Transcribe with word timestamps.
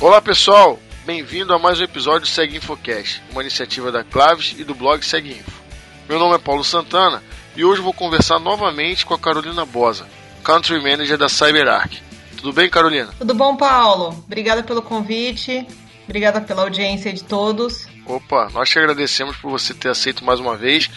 Olá 0.00 0.18
pessoal, 0.22 0.78
bem-vindo 1.04 1.52
a 1.52 1.58
mais 1.58 1.78
um 1.78 1.84
episódio 1.84 2.22
do 2.22 2.26
Segue 2.26 2.56
Infocast, 2.56 3.22
uma 3.32 3.42
iniciativa 3.42 3.92
da 3.92 4.02
Claves 4.02 4.54
e 4.58 4.64
do 4.64 4.74
blog 4.74 5.04
Segue 5.04 5.32
Info. 5.32 5.60
Meu 6.08 6.18
nome 6.18 6.36
é 6.36 6.38
Paulo 6.38 6.64
Santana 6.64 7.22
e 7.54 7.62
hoje 7.66 7.82
vou 7.82 7.92
conversar 7.92 8.38
novamente 8.38 9.04
com 9.04 9.12
a 9.12 9.18
Carolina 9.18 9.66
Bosa, 9.66 10.06
Country 10.42 10.80
Manager 10.82 11.18
da 11.18 11.28
CyberArk. 11.28 12.00
Tudo 12.34 12.50
bem, 12.50 12.70
Carolina? 12.70 13.10
Tudo 13.18 13.34
bom, 13.34 13.54
Paulo? 13.56 14.24
Obrigada 14.24 14.62
pelo 14.62 14.80
convite, 14.80 15.66
obrigada 16.04 16.40
pela 16.40 16.62
audiência 16.62 17.12
de 17.12 17.22
todos. 17.22 17.86
Opa, 18.10 18.50
nós 18.52 18.68
te 18.68 18.76
agradecemos 18.76 19.36
por 19.36 19.52
você 19.52 19.72
ter 19.72 19.88
aceito 19.88 20.24
mais 20.24 20.40
uma 20.40 20.56
vez. 20.56 20.90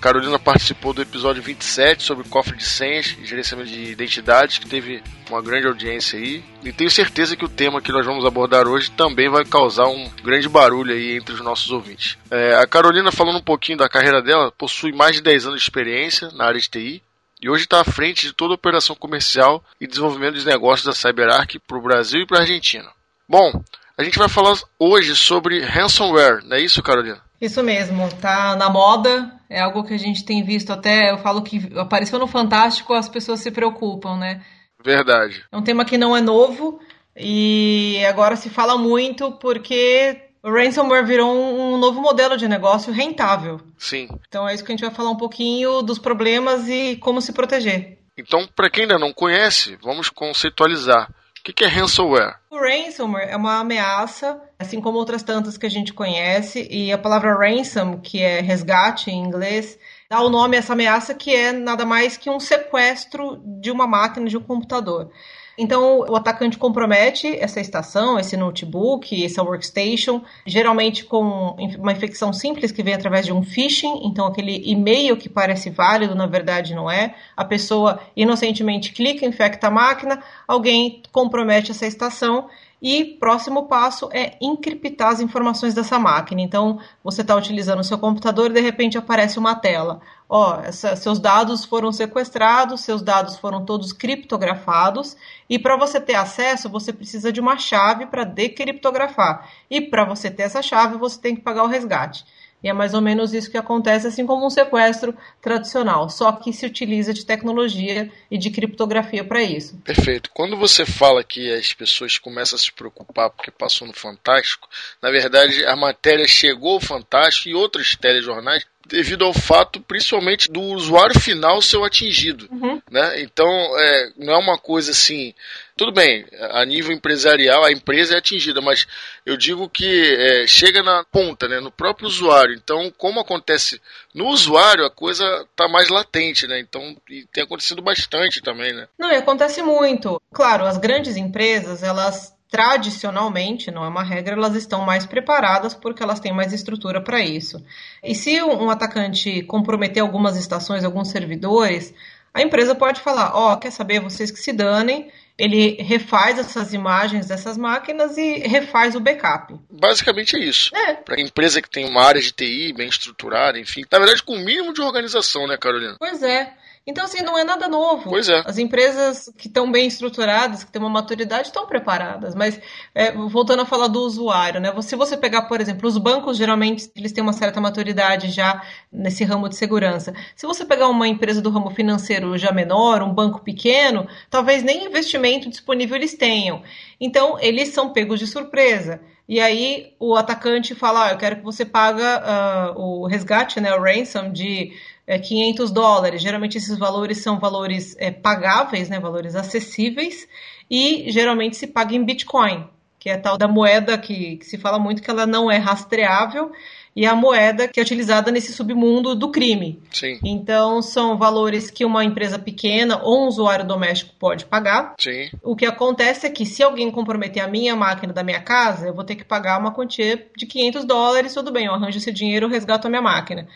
Carolina 0.00 0.36
participou 0.36 0.92
do 0.92 1.00
episódio 1.00 1.40
27 1.40 2.02
sobre 2.02 2.28
cofre 2.28 2.56
de 2.56 2.64
senhas 2.64 3.16
e 3.20 3.24
gerenciamento 3.24 3.70
de 3.70 3.92
identidades, 3.92 4.58
que 4.58 4.68
teve 4.68 5.00
uma 5.30 5.40
grande 5.40 5.68
audiência 5.68 6.18
aí. 6.18 6.44
E 6.64 6.72
tenho 6.72 6.90
certeza 6.90 7.36
que 7.36 7.44
o 7.44 7.48
tema 7.48 7.80
que 7.80 7.92
nós 7.92 8.04
vamos 8.04 8.24
abordar 8.24 8.66
hoje 8.66 8.90
também 8.90 9.28
vai 9.28 9.44
causar 9.44 9.86
um 9.86 10.10
grande 10.24 10.48
barulho 10.48 10.92
aí 10.92 11.16
entre 11.16 11.34
os 11.34 11.40
nossos 11.40 11.70
ouvintes. 11.70 12.18
É, 12.32 12.56
a 12.56 12.66
Carolina, 12.66 13.12
falando 13.12 13.38
um 13.38 13.44
pouquinho 13.44 13.78
da 13.78 13.88
carreira 13.88 14.20
dela, 14.20 14.50
possui 14.50 14.90
mais 14.90 15.14
de 15.14 15.22
10 15.22 15.46
anos 15.46 15.60
de 15.60 15.64
experiência 15.64 16.30
na 16.32 16.46
área 16.46 16.60
de 16.60 16.68
TI 16.68 17.02
e 17.40 17.48
hoje 17.48 17.62
está 17.62 17.80
à 17.80 17.84
frente 17.84 18.26
de 18.26 18.32
toda 18.32 18.54
a 18.54 18.56
operação 18.56 18.96
comercial 18.96 19.62
e 19.80 19.86
desenvolvimento 19.86 20.36
de 20.36 20.44
negócios 20.44 20.84
da 20.84 20.92
CyberArk 20.92 21.60
para 21.60 21.78
o 21.78 21.82
Brasil 21.82 22.22
e 22.22 22.26
para 22.26 22.38
a 22.38 22.40
Argentina. 22.40 22.90
Bom, 23.28 23.62
a 23.96 24.04
gente 24.04 24.18
vai 24.18 24.28
falar 24.28 24.56
hoje 24.78 25.16
sobre 25.16 25.60
ransomware, 25.60 26.44
não 26.44 26.56
é 26.56 26.60
isso, 26.60 26.82
Carolina? 26.82 27.20
Isso 27.40 27.62
mesmo, 27.62 28.08
tá 28.16 28.56
na 28.56 28.68
moda, 28.68 29.32
é 29.48 29.60
algo 29.60 29.84
que 29.84 29.94
a 29.94 29.98
gente 29.98 30.24
tem 30.24 30.44
visto 30.44 30.72
até, 30.72 31.10
eu 31.10 31.18
falo 31.18 31.42
que 31.42 31.70
apareceu 31.76 32.18
no 32.18 32.26
Fantástico, 32.26 32.92
as 32.94 33.08
pessoas 33.08 33.40
se 33.40 33.50
preocupam, 33.50 34.16
né? 34.16 34.42
Verdade. 34.84 35.44
É 35.50 35.56
um 35.56 35.62
tema 35.62 35.84
que 35.84 35.98
não 35.98 36.16
é 36.16 36.20
novo 36.20 36.80
e 37.16 38.02
agora 38.08 38.36
se 38.36 38.50
fala 38.50 38.76
muito 38.76 39.32
porque 39.32 40.22
o 40.42 40.50
ransomware 40.50 41.04
virou 41.04 41.34
um 41.34 41.76
novo 41.76 42.00
modelo 42.00 42.36
de 42.36 42.46
negócio 42.46 42.92
rentável. 42.92 43.60
Sim. 43.76 44.08
Então 44.28 44.48
é 44.48 44.54
isso 44.54 44.64
que 44.64 44.70
a 44.70 44.74
gente 44.76 44.84
vai 44.84 44.94
falar 44.94 45.10
um 45.10 45.16
pouquinho 45.16 45.82
dos 45.82 45.98
problemas 45.98 46.68
e 46.68 46.96
como 46.96 47.20
se 47.20 47.32
proteger. 47.32 47.98
Então, 48.16 48.48
para 48.54 48.70
quem 48.70 48.84
ainda 48.84 48.98
não 48.98 49.12
conhece, 49.12 49.76
vamos 49.82 50.08
conceitualizar. 50.08 51.12
O 51.48 51.52
que 51.52 51.64
é 51.64 51.68
ransomware? 51.68 52.40
O 52.50 52.56
ransomware 52.56 53.28
é 53.28 53.36
uma 53.36 53.60
ameaça, 53.60 54.42
assim 54.58 54.80
como 54.80 54.98
outras 54.98 55.22
tantas 55.22 55.56
que 55.56 55.64
a 55.64 55.70
gente 55.70 55.92
conhece, 55.92 56.66
e 56.68 56.90
a 56.90 56.98
palavra 56.98 57.36
ransom, 57.36 58.00
que 58.00 58.20
é 58.20 58.40
resgate 58.40 59.12
em 59.12 59.22
inglês, 59.22 59.78
dá 60.10 60.20
o 60.20 60.28
nome 60.28 60.56
a 60.56 60.58
essa 60.58 60.72
ameaça 60.72 61.14
que 61.14 61.32
é 61.32 61.52
nada 61.52 61.86
mais 61.86 62.16
que 62.16 62.28
um 62.28 62.40
sequestro 62.40 63.40
de 63.60 63.70
uma 63.70 63.86
máquina, 63.86 64.28
de 64.28 64.36
um 64.36 64.42
computador. 64.42 65.12
Então, 65.58 66.00
o 66.00 66.16
atacante 66.16 66.58
compromete 66.58 67.26
essa 67.38 67.60
estação, 67.60 68.18
esse 68.18 68.36
notebook, 68.36 69.24
essa 69.24 69.42
workstation, 69.42 70.22
geralmente 70.46 71.04
com 71.04 71.56
uma 71.78 71.92
infecção 71.92 72.32
simples 72.32 72.70
que 72.70 72.82
vem 72.82 72.94
através 72.94 73.24
de 73.24 73.32
um 73.32 73.42
phishing, 73.42 74.02
então 74.04 74.26
aquele 74.26 74.62
e-mail 74.70 75.16
que 75.16 75.28
parece 75.28 75.70
válido, 75.70 76.14
na 76.14 76.26
verdade 76.26 76.74
não 76.74 76.90
é. 76.90 77.14
A 77.36 77.44
pessoa 77.44 78.00
inocentemente 78.14 78.92
clica, 78.92 79.24
infecta 79.24 79.68
a 79.68 79.70
máquina, 79.70 80.22
alguém 80.46 81.02
compromete 81.10 81.70
essa 81.70 81.86
estação 81.86 82.48
e 82.80 83.04
próximo 83.04 83.66
passo 83.66 84.08
é 84.12 84.36
encriptar 84.40 85.08
as 85.08 85.20
informações 85.20 85.72
dessa 85.72 85.98
máquina. 85.98 86.42
Então, 86.42 86.78
você 87.02 87.22
está 87.22 87.34
utilizando 87.34 87.80
o 87.80 87.84
seu 87.84 87.98
computador 87.98 88.50
e 88.50 88.54
de 88.54 88.60
repente 88.60 88.98
aparece 88.98 89.38
uma 89.38 89.54
tela. 89.54 90.00
Ó, 90.28 90.60
essa, 90.60 90.94
seus 90.96 91.18
dados 91.18 91.64
foram 91.64 91.92
sequestrados, 91.92 92.80
seus 92.82 93.00
dados 93.00 93.36
foram 93.36 93.64
todos 93.64 93.92
criptografados 93.92 95.16
e 95.48 95.58
para 95.58 95.76
você 95.76 96.00
ter 96.00 96.16
acesso, 96.16 96.68
você 96.68 96.92
precisa 96.92 97.32
de 97.32 97.40
uma 97.40 97.56
chave 97.56 98.06
para 98.06 98.24
decriptografar. 98.24 99.48
E 99.70 99.80
para 99.80 100.04
você 100.04 100.30
ter 100.30 100.42
essa 100.42 100.60
chave, 100.60 100.96
você 100.96 101.20
tem 101.20 101.34
que 101.34 101.42
pagar 101.42 101.64
o 101.64 101.68
resgate. 101.68 102.26
E 102.66 102.68
é 102.68 102.72
mais 102.72 102.94
ou 102.94 103.00
menos 103.00 103.32
isso 103.32 103.48
que 103.48 103.56
acontece, 103.56 104.08
assim 104.08 104.26
como 104.26 104.44
um 104.44 104.50
sequestro 104.50 105.16
tradicional, 105.40 106.10
só 106.10 106.32
que 106.32 106.52
se 106.52 106.66
utiliza 106.66 107.14
de 107.14 107.24
tecnologia 107.24 108.10
e 108.28 108.36
de 108.36 108.50
criptografia 108.50 109.22
para 109.22 109.40
isso. 109.40 109.76
Perfeito. 109.84 110.30
Quando 110.34 110.56
você 110.56 110.84
fala 110.84 111.22
que 111.22 111.48
as 111.54 111.72
pessoas 111.72 112.18
começam 112.18 112.56
a 112.56 112.60
se 112.60 112.72
preocupar 112.72 113.30
porque 113.30 113.52
passou 113.52 113.86
no 113.86 113.94
Fantástico, 113.94 114.68
na 115.00 115.12
verdade 115.12 115.64
a 115.64 115.76
matéria 115.76 116.26
chegou 116.26 116.72
ao 116.72 116.80
Fantástico 116.80 117.50
e 117.50 117.54
outros 117.54 117.94
telejornais 117.94 118.66
devido 118.88 119.24
ao 119.24 119.34
fato, 119.34 119.80
principalmente, 119.80 120.50
do 120.50 120.60
usuário 120.60 121.18
final 121.18 121.60
ser 121.60 121.82
atingido. 121.82 122.48
Uhum. 122.50 122.80
Né? 122.90 123.20
Então, 123.22 123.48
é, 123.48 124.12
não 124.16 124.34
é 124.34 124.38
uma 124.38 124.58
coisa 124.58 124.92
assim. 124.92 125.34
Tudo 125.76 125.92
bem, 125.92 126.24
a 126.52 126.64
nível 126.64 126.92
empresarial 126.92 127.64
a 127.64 127.72
empresa 127.72 128.14
é 128.14 128.18
atingida, 128.18 128.62
mas 128.62 128.86
eu 129.26 129.36
digo 129.36 129.68
que 129.68 130.14
é, 130.14 130.46
chega 130.46 130.82
na 130.82 131.04
ponta, 131.04 131.46
né, 131.46 131.60
no 131.60 131.70
próprio 131.70 132.08
usuário. 132.08 132.54
Então, 132.54 132.90
como 132.96 133.20
acontece 133.20 133.80
no 134.14 134.28
usuário, 134.28 134.86
a 134.86 134.90
coisa 134.90 135.24
está 135.50 135.68
mais 135.68 135.90
latente, 135.90 136.46
né? 136.46 136.58
Então, 136.58 136.96
tem 137.30 137.44
acontecido 137.44 137.82
bastante 137.82 138.40
também, 138.40 138.72
né? 138.72 138.88
Não, 138.98 139.12
e 139.12 139.16
acontece 139.16 139.62
muito. 139.62 140.20
Claro, 140.32 140.64
as 140.64 140.78
grandes 140.78 141.16
empresas, 141.16 141.82
elas 141.82 142.35
tradicionalmente, 142.56 143.70
não 143.70 143.84
é 143.84 143.88
uma 143.88 144.02
regra, 144.02 144.34
elas 144.34 144.54
estão 144.54 144.80
mais 144.80 145.04
preparadas 145.04 145.74
porque 145.74 146.02
elas 146.02 146.18
têm 146.18 146.32
mais 146.32 146.54
estrutura 146.54 147.02
para 147.02 147.20
isso. 147.20 147.62
E 148.02 148.14
se 148.14 148.42
um 148.42 148.70
atacante 148.70 149.42
comprometer 149.42 150.02
algumas 150.02 150.38
estações, 150.38 150.82
alguns 150.82 151.08
servidores, 151.08 151.92
a 152.32 152.40
empresa 152.40 152.74
pode 152.74 153.02
falar: 153.02 153.32
Ó, 153.34 153.52
oh, 153.52 153.56
quer 153.58 153.70
saber, 153.70 154.00
vocês 154.00 154.30
que 154.30 154.38
se 154.38 154.54
danem, 154.54 155.12
ele 155.36 155.76
refaz 155.82 156.38
essas 156.38 156.72
imagens 156.72 157.26
dessas 157.26 157.58
máquinas 157.58 158.16
e 158.16 158.38
refaz 158.38 158.94
o 158.94 159.00
backup. 159.00 159.54
Basicamente 159.70 160.34
é 160.36 160.40
isso. 160.40 160.74
É. 160.74 160.94
Para 160.94 161.20
empresa 161.20 161.60
que 161.60 161.68
tem 161.68 161.86
uma 161.86 162.02
área 162.02 162.22
de 162.22 162.32
TI 162.32 162.72
bem 162.74 162.88
estruturada, 162.88 163.58
enfim, 163.58 163.84
na 163.92 163.98
verdade 163.98 164.22
com 164.22 164.32
o 164.32 164.42
mínimo 164.42 164.72
de 164.72 164.80
organização, 164.80 165.46
né, 165.46 165.58
Carolina? 165.58 165.96
Pois 165.98 166.22
é. 166.22 166.54
Então, 166.86 167.04
assim, 167.04 167.20
não 167.20 167.36
é 167.36 167.42
nada 167.42 167.68
novo. 167.68 168.08
Pois 168.10 168.28
é. 168.28 168.42
As 168.46 168.58
empresas 168.58 169.28
que 169.36 169.48
estão 169.48 169.72
bem 169.72 169.88
estruturadas, 169.88 170.62
que 170.62 170.70
têm 170.70 170.80
uma 170.80 170.88
maturidade, 170.88 171.48
estão 171.48 171.66
preparadas. 171.66 172.32
Mas, 172.32 172.60
é, 172.94 173.10
voltando 173.10 173.62
a 173.62 173.66
falar 173.66 173.88
do 173.88 174.00
usuário, 174.02 174.60
né? 174.60 174.72
Se 174.82 174.94
você 174.94 175.16
pegar, 175.16 175.42
por 175.42 175.60
exemplo, 175.60 175.88
os 175.88 175.98
bancos, 175.98 176.36
geralmente, 176.36 176.88
eles 176.94 177.10
têm 177.10 177.24
uma 177.24 177.32
certa 177.32 177.60
maturidade 177.60 178.30
já 178.30 178.62
nesse 178.92 179.24
ramo 179.24 179.48
de 179.48 179.56
segurança. 179.56 180.14
Se 180.36 180.46
você 180.46 180.64
pegar 180.64 180.86
uma 180.86 181.08
empresa 181.08 181.42
do 181.42 181.50
ramo 181.50 181.70
financeiro 181.70 182.38
já 182.38 182.52
menor, 182.52 183.02
um 183.02 183.12
banco 183.12 183.40
pequeno, 183.40 184.06
talvez 184.30 184.62
nem 184.62 184.84
investimento 184.84 185.50
disponível 185.50 185.96
eles 185.96 186.14
tenham. 186.14 186.62
Então, 187.00 187.36
eles 187.40 187.70
são 187.70 187.92
pegos 187.92 188.20
de 188.20 188.28
surpresa. 188.28 189.00
E 189.28 189.40
aí 189.40 189.92
o 189.98 190.14
atacante 190.14 190.72
fala, 190.74 191.06
ah, 191.06 191.10
eu 191.10 191.18
quero 191.18 191.36
que 191.36 191.42
você 191.42 191.64
paga 191.64 192.72
uh, 192.76 192.80
o 192.80 193.06
resgate, 193.06 193.60
né, 193.60 193.74
o 193.74 193.82
ransom 193.82 194.30
de 194.30 194.72
é, 195.06 195.18
500 195.18 195.70
dólares. 195.70 196.20
Geralmente 196.20 196.58
esses 196.58 196.76
valores 196.76 197.18
são 197.18 197.38
valores 197.38 197.94
é, 197.98 198.10
pagáveis, 198.10 198.88
né, 198.88 198.98
valores 198.98 199.36
acessíveis, 199.36 200.26
e 200.70 201.10
geralmente 201.10 201.56
se 201.56 201.66
paga 201.66 201.94
em 201.94 202.04
Bitcoin, 202.04 202.66
que 202.98 203.08
é 203.08 203.14
a 203.14 203.20
tal 203.20 203.38
da 203.38 203.46
moeda 203.46 203.96
que, 203.96 204.36
que 204.36 204.46
se 204.46 204.58
fala 204.58 204.78
muito 204.78 205.02
que 205.02 205.10
ela 205.10 205.26
não 205.26 205.50
é 205.50 205.58
rastreável 205.58 206.50
e 206.96 207.04
é 207.04 207.08
a 207.08 207.14
moeda 207.14 207.68
que 207.68 207.78
é 207.78 207.82
utilizada 207.82 208.32
nesse 208.32 208.54
submundo 208.54 209.14
do 209.14 209.30
crime. 209.30 209.78
Sim. 209.92 210.18
Então, 210.24 210.80
são 210.80 211.18
valores 211.18 211.70
que 211.70 211.84
uma 211.84 212.02
empresa 212.02 212.38
pequena 212.38 212.98
ou 213.02 213.24
um 213.24 213.28
usuário 213.28 213.66
doméstico 213.66 214.14
pode 214.18 214.46
pagar. 214.46 214.94
Sim. 214.98 215.28
O 215.42 215.54
que 215.54 215.66
acontece 215.66 216.26
é 216.26 216.30
que 216.30 216.46
se 216.46 216.62
alguém 216.62 216.90
comprometer 216.90 217.42
a 217.42 217.48
minha 217.48 217.76
máquina 217.76 218.14
da 218.14 218.24
minha 218.24 218.40
casa, 218.40 218.86
eu 218.86 218.94
vou 218.94 219.04
ter 219.04 219.14
que 219.14 219.24
pagar 219.24 219.60
uma 219.60 219.74
quantia 219.74 220.26
de 220.34 220.46
500 220.46 220.86
dólares, 220.86 221.34
tudo 221.34 221.52
bem, 221.52 221.66
eu 221.66 221.74
arranjo 221.74 221.98
esse 221.98 222.10
dinheiro, 222.10 222.46
eu 222.46 222.50
resgato 222.50 222.86
a 222.86 222.88
minha 222.88 223.02
máquina 223.02 223.46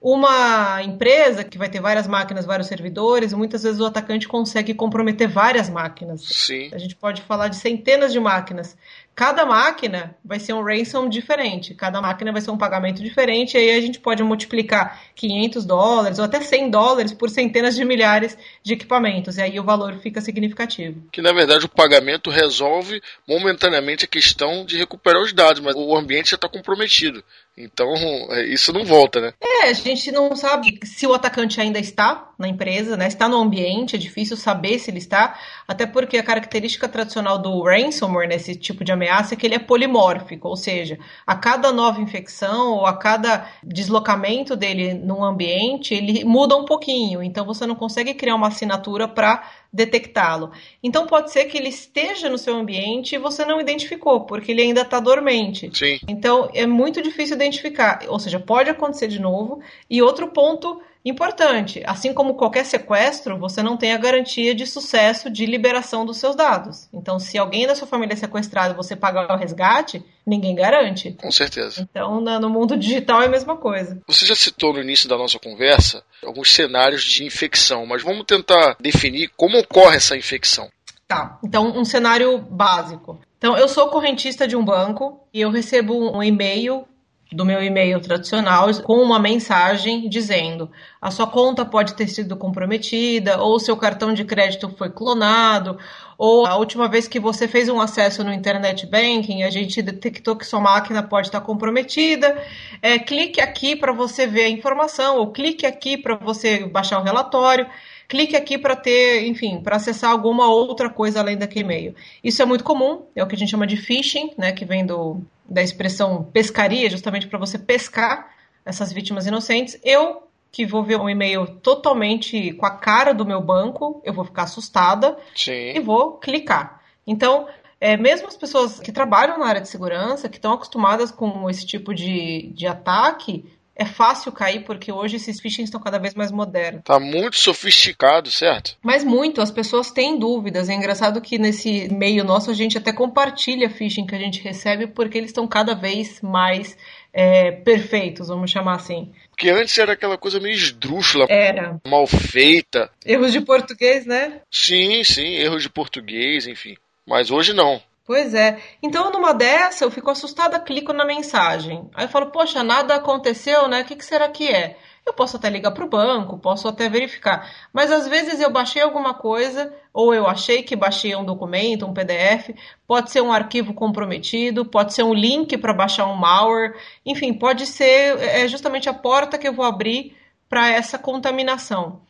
uma 0.00 0.80
empresa 0.82 1.42
que 1.42 1.58
vai 1.58 1.68
ter 1.68 1.80
várias 1.80 2.06
máquinas, 2.06 2.46
vários 2.46 2.68
servidores, 2.68 3.32
muitas 3.32 3.64
vezes 3.64 3.80
o 3.80 3.86
atacante 3.86 4.28
consegue 4.28 4.72
comprometer 4.72 5.28
várias 5.28 5.68
máquinas. 5.68 6.22
Sim. 6.22 6.70
A 6.72 6.78
gente 6.78 6.94
pode 6.94 7.22
falar 7.22 7.48
de 7.48 7.56
centenas 7.56 8.12
de 8.12 8.20
máquinas. 8.20 8.76
Cada 9.18 9.44
máquina 9.44 10.16
vai 10.24 10.38
ser 10.38 10.52
um 10.52 10.62
ransom 10.62 11.08
diferente, 11.08 11.74
cada 11.74 12.00
máquina 12.00 12.30
vai 12.30 12.40
ser 12.40 12.52
um 12.52 12.56
pagamento 12.56 13.02
diferente, 13.02 13.56
e 13.56 13.58
aí 13.58 13.76
a 13.76 13.80
gente 13.80 13.98
pode 13.98 14.22
multiplicar 14.22 15.02
500 15.16 15.64
dólares 15.64 16.20
ou 16.20 16.24
até 16.24 16.40
100 16.40 16.70
dólares 16.70 17.12
por 17.12 17.28
centenas 17.28 17.74
de 17.74 17.84
milhares 17.84 18.38
de 18.62 18.74
equipamentos, 18.74 19.36
e 19.36 19.42
aí 19.42 19.58
o 19.58 19.64
valor 19.64 19.98
fica 19.98 20.20
significativo. 20.20 21.02
Que 21.10 21.20
na 21.20 21.32
verdade 21.32 21.64
o 21.64 21.68
pagamento 21.68 22.30
resolve 22.30 23.02
momentaneamente 23.26 24.04
a 24.04 24.08
questão 24.08 24.64
de 24.64 24.78
recuperar 24.78 25.20
os 25.20 25.32
dados, 25.32 25.60
mas 25.60 25.74
o 25.74 25.96
ambiente 25.96 26.30
já 26.30 26.36
está 26.36 26.48
comprometido. 26.48 27.24
Então, 27.58 27.92
é, 28.30 28.46
isso 28.46 28.72
não 28.72 28.84
volta, 28.84 29.20
né? 29.20 29.32
É, 29.42 29.70
a 29.70 29.72
gente 29.72 30.12
não 30.12 30.36
sabe 30.36 30.78
se 30.84 31.06
o 31.08 31.12
atacante 31.12 31.60
ainda 31.60 31.80
está 31.80 32.30
na 32.38 32.46
empresa, 32.46 32.96
né? 32.96 33.08
Está 33.08 33.28
no 33.28 33.36
ambiente, 33.36 33.96
é 33.96 33.98
difícil 33.98 34.36
saber 34.36 34.78
se 34.78 34.92
ele 34.92 34.98
está, 34.98 35.36
até 35.66 35.84
porque 35.84 36.16
a 36.18 36.22
característica 36.22 36.88
tradicional 36.88 37.36
do 37.36 37.60
ransomware, 37.64 38.28
nesse 38.28 38.54
tipo 38.54 38.84
de 38.84 38.92
ameaça, 38.92 39.07
ameaça 39.08 39.34
é 39.34 39.36
que 39.36 39.46
ele 39.46 39.54
é 39.54 39.58
polimórfico, 39.58 40.48
ou 40.48 40.56
seja, 40.56 40.98
a 41.26 41.34
cada 41.34 41.72
nova 41.72 42.00
infecção 42.00 42.74
ou 42.74 42.86
a 42.86 42.96
cada 42.96 43.48
deslocamento 43.64 44.54
dele 44.54 44.94
num 44.94 45.24
ambiente, 45.24 45.94
ele 45.94 46.24
muda 46.24 46.56
um 46.56 46.64
pouquinho. 46.64 47.22
Então 47.22 47.44
você 47.44 47.66
não 47.66 47.74
consegue 47.74 48.14
criar 48.14 48.34
uma 48.34 48.48
assinatura 48.48 49.08
para 49.08 49.42
detectá-lo. 49.72 50.50
Então 50.82 51.06
pode 51.06 51.32
ser 51.32 51.46
que 51.46 51.56
ele 51.56 51.68
esteja 51.68 52.28
no 52.28 52.38
seu 52.38 52.56
ambiente 52.56 53.14
e 53.14 53.18
você 53.18 53.44
não 53.44 53.60
identificou, 53.60 54.20
porque 54.20 54.52
ele 54.52 54.62
ainda 54.62 54.82
está 54.82 55.00
dormente. 55.00 55.70
Sim. 55.72 55.98
Então 56.06 56.50
é 56.54 56.66
muito 56.66 57.02
difícil 57.02 57.36
identificar. 57.36 58.00
Ou 58.08 58.18
seja, 58.18 58.38
pode 58.38 58.70
acontecer 58.70 59.08
de 59.08 59.20
novo. 59.20 59.60
E 59.88 60.02
outro 60.02 60.28
ponto 60.28 60.80
importante, 61.08 61.82
assim 61.86 62.12
como 62.12 62.34
qualquer 62.34 62.64
sequestro, 62.64 63.38
você 63.38 63.62
não 63.62 63.76
tem 63.76 63.92
a 63.92 63.98
garantia 63.98 64.54
de 64.54 64.66
sucesso 64.66 65.30
de 65.30 65.46
liberação 65.46 66.04
dos 66.04 66.18
seus 66.18 66.34
dados. 66.34 66.88
Então, 66.92 67.18
se 67.18 67.38
alguém 67.38 67.66
da 67.66 67.74
sua 67.74 67.86
família 67.86 68.14
é 68.14 68.16
sequestrado 68.16 68.74
e 68.74 68.76
você 68.76 68.96
pagar 68.96 69.30
o 69.30 69.36
resgate, 69.36 70.02
ninguém 70.26 70.54
garante. 70.54 71.12
Com 71.12 71.30
certeza. 71.30 71.86
Então, 71.90 72.20
no 72.20 72.50
mundo 72.50 72.76
digital 72.76 73.22
é 73.22 73.26
a 73.26 73.30
mesma 73.30 73.56
coisa. 73.56 74.00
Você 74.06 74.26
já 74.26 74.34
citou 74.34 74.72
no 74.72 74.80
início 74.80 75.08
da 75.08 75.16
nossa 75.16 75.38
conversa 75.38 76.02
alguns 76.24 76.52
cenários 76.52 77.04
de 77.04 77.24
infecção, 77.24 77.86
mas 77.86 78.02
vamos 78.02 78.24
tentar 78.24 78.76
definir 78.80 79.30
como 79.36 79.58
ocorre 79.58 79.96
essa 79.96 80.16
infecção. 80.16 80.68
Tá, 81.06 81.38
então 81.42 81.78
um 81.78 81.86
cenário 81.86 82.36
básico. 82.38 83.18
Então, 83.38 83.56
eu 83.56 83.68
sou 83.68 83.88
correntista 83.88 84.46
de 84.46 84.56
um 84.56 84.64
banco 84.64 85.20
e 85.32 85.40
eu 85.40 85.50
recebo 85.50 85.94
um 85.94 86.22
e-mail 86.22 86.86
do 87.30 87.44
meu 87.44 87.62
e-mail 87.62 88.00
tradicional 88.00 88.72
com 88.82 89.02
uma 89.02 89.18
mensagem 89.18 90.08
dizendo: 90.08 90.70
a 91.00 91.10
sua 91.10 91.26
conta 91.26 91.64
pode 91.64 91.94
ter 91.94 92.08
sido 92.08 92.36
comprometida, 92.36 93.42
ou 93.42 93.60
seu 93.60 93.76
cartão 93.76 94.14
de 94.14 94.24
crédito 94.24 94.68
foi 94.76 94.90
clonado, 94.90 95.78
ou 96.16 96.46
a 96.46 96.56
última 96.56 96.88
vez 96.88 97.06
que 97.06 97.20
você 97.20 97.46
fez 97.46 97.68
um 97.68 97.80
acesso 97.80 98.24
no 98.24 98.32
internet 98.32 98.86
banking, 98.86 99.42
a 99.42 99.50
gente 99.50 99.82
detectou 99.82 100.36
que 100.36 100.46
sua 100.46 100.60
máquina 100.60 101.02
pode 101.02 101.28
estar 101.28 101.40
comprometida. 101.40 102.42
É, 102.80 102.98
clique 102.98 103.40
aqui 103.40 103.76
para 103.76 103.92
você 103.92 104.26
ver 104.26 104.44
a 104.44 104.48
informação, 104.48 105.18
ou 105.18 105.30
clique 105.30 105.66
aqui 105.66 105.98
para 105.98 106.14
você 106.16 106.66
baixar 106.66 106.98
o 106.98 107.04
relatório 107.04 107.66
clique 108.08 108.34
aqui 108.34 108.56
para 108.56 108.74
ter, 108.74 109.26
enfim, 109.26 109.60
para 109.60 109.76
acessar 109.76 110.10
alguma 110.10 110.48
outra 110.48 110.88
coisa 110.88 111.20
além 111.20 111.36
daquele 111.36 111.66
e-mail. 111.66 111.94
Isso 112.24 112.40
é 112.40 112.44
muito 112.46 112.64
comum, 112.64 113.02
é 113.14 113.22
o 113.22 113.26
que 113.26 113.34
a 113.34 113.38
gente 113.38 113.50
chama 113.50 113.66
de 113.66 113.76
phishing, 113.76 114.30
né, 114.36 114.50
que 114.50 114.64
vem 114.64 114.84
do, 114.84 115.20
da 115.46 115.62
expressão 115.62 116.24
pescaria, 116.24 116.88
justamente 116.88 117.28
para 117.28 117.38
você 117.38 117.58
pescar 117.58 118.34
essas 118.64 118.92
vítimas 118.92 119.26
inocentes. 119.26 119.78
Eu 119.84 120.22
que 120.50 120.64
vou 120.64 120.82
ver 120.82 120.98
um 120.98 121.10
e-mail 121.10 121.46
totalmente 121.46 122.52
com 122.54 122.64
a 122.64 122.70
cara 122.70 123.12
do 123.12 123.26
meu 123.26 123.40
banco, 123.40 124.00
eu 124.02 124.14
vou 124.14 124.24
ficar 124.24 124.44
assustada 124.44 125.18
Sim. 125.36 125.72
e 125.74 125.78
vou 125.78 126.12
clicar. 126.12 126.80
Então, 127.06 127.46
é, 127.80 127.96
mesmo 127.96 128.26
as 128.26 128.36
pessoas 128.36 128.80
que 128.80 128.90
trabalham 128.90 129.38
na 129.38 129.46
área 129.46 129.60
de 129.60 129.68
segurança, 129.68 130.28
que 130.28 130.36
estão 130.36 130.52
acostumadas 130.52 131.10
com 131.10 131.48
esse 131.48 131.66
tipo 131.66 131.94
de, 131.94 132.50
de 132.54 132.66
ataque, 132.66 133.44
é 133.78 133.84
fácil 133.84 134.32
cair 134.32 134.64
porque 134.64 134.90
hoje 134.90 135.16
esses 135.16 135.40
phishing 135.40 135.62
estão 135.62 135.80
cada 135.80 135.98
vez 135.98 136.12
mais 136.12 136.32
modernos. 136.32 136.82
Tá 136.84 136.98
muito 136.98 137.36
sofisticado, 137.36 138.28
certo? 138.28 138.76
Mas 138.82 139.04
muito, 139.04 139.40
as 139.40 139.52
pessoas 139.52 139.92
têm 139.92 140.18
dúvidas. 140.18 140.68
É 140.68 140.74
engraçado 140.74 141.20
que 141.20 141.38
nesse 141.38 141.88
meio 141.94 142.24
nosso 142.24 142.50
a 142.50 142.54
gente 142.54 142.76
até 142.76 142.92
compartilha 142.92 143.70
phishing 143.70 144.04
que 144.04 144.16
a 144.16 144.18
gente 144.18 144.42
recebe 144.42 144.88
porque 144.88 145.16
eles 145.16 145.30
estão 145.30 145.46
cada 145.46 145.74
vez 145.74 146.20
mais 146.20 146.76
é, 147.12 147.52
perfeitos, 147.52 148.26
vamos 148.28 148.50
chamar 148.50 148.74
assim. 148.74 149.12
Porque 149.30 149.48
antes 149.48 149.78
era 149.78 149.92
aquela 149.92 150.18
coisa 150.18 150.40
meio 150.40 150.54
esdrúxula, 150.54 151.26
Era. 151.28 151.80
mal 151.86 152.06
feita. 152.08 152.90
Erros 153.06 153.32
de 153.32 153.40
português, 153.40 154.04
né? 154.04 154.40
Sim, 154.50 155.04
sim, 155.04 155.36
erros 155.36 155.62
de 155.62 155.70
português, 155.70 156.48
enfim. 156.48 156.76
Mas 157.06 157.30
hoje 157.30 157.54
não. 157.54 157.80
Pois 158.08 158.32
é. 158.32 158.58
Então, 158.82 159.12
numa 159.12 159.34
dessa, 159.34 159.84
eu 159.84 159.90
fico 159.90 160.10
assustada, 160.10 160.58
clico 160.58 160.94
na 160.94 161.04
mensagem. 161.04 161.90
Aí 161.94 162.06
eu 162.06 162.08
falo, 162.08 162.30
poxa, 162.30 162.62
nada 162.64 162.94
aconteceu, 162.94 163.68
né? 163.68 163.82
O 163.82 163.84
que, 163.84 163.94
que 163.94 164.04
será 164.04 164.26
que 164.30 164.48
é? 164.48 164.78
Eu 165.04 165.12
posso 165.12 165.36
até 165.36 165.50
ligar 165.50 165.72
para 165.72 165.84
o 165.84 165.88
banco, 165.90 166.38
posso 166.38 166.66
até 166.66 166.88
verificar. 166.88 167.52
Mas 167.70 167.92
às 167.92 168.08
vezes 168.08 168.40
eu 168.40 168.50
baixei 168.50 168.80
alguma 168.80 169.12
coisa, 169.12 169.70
ou 169.92 170.14
eu 170.14 170.26
achei 170.26 170.62
que 170.62 170.74
baixei 170.74 171.14
um 171.14 171.22
documento, 171.22 171.84
um 171.84 171.92
PDF, 171.92 172.56
pode 172.86 173.10
ser 173.10 173.20
um 173.20 173.30
arquivo 173.30 173.74
comprometido, 173.74 174.64
pode 174.64 174.94
ser 174.94 175.02
um 175.02 175.12
link 175.12 175.58
para 175.58 175.74
baixar 175.74 176.06
um 176.06 176.16
malware, 176.16 176.74
enfim, 177.04 177.34
pode 177.34 177.66
ser 177.66 178.18
é 178.20 178.48
justamente 178.48 178.88
a 178.88 178.94
porta 178.94 179.36
que 179.36 179.46
eu 179.46 179.52
vou 179.52 179.66
abrir 179.66 180.16
para 180.48 180.70
essa 180.70 180.98
contaminação. 180.98 182.07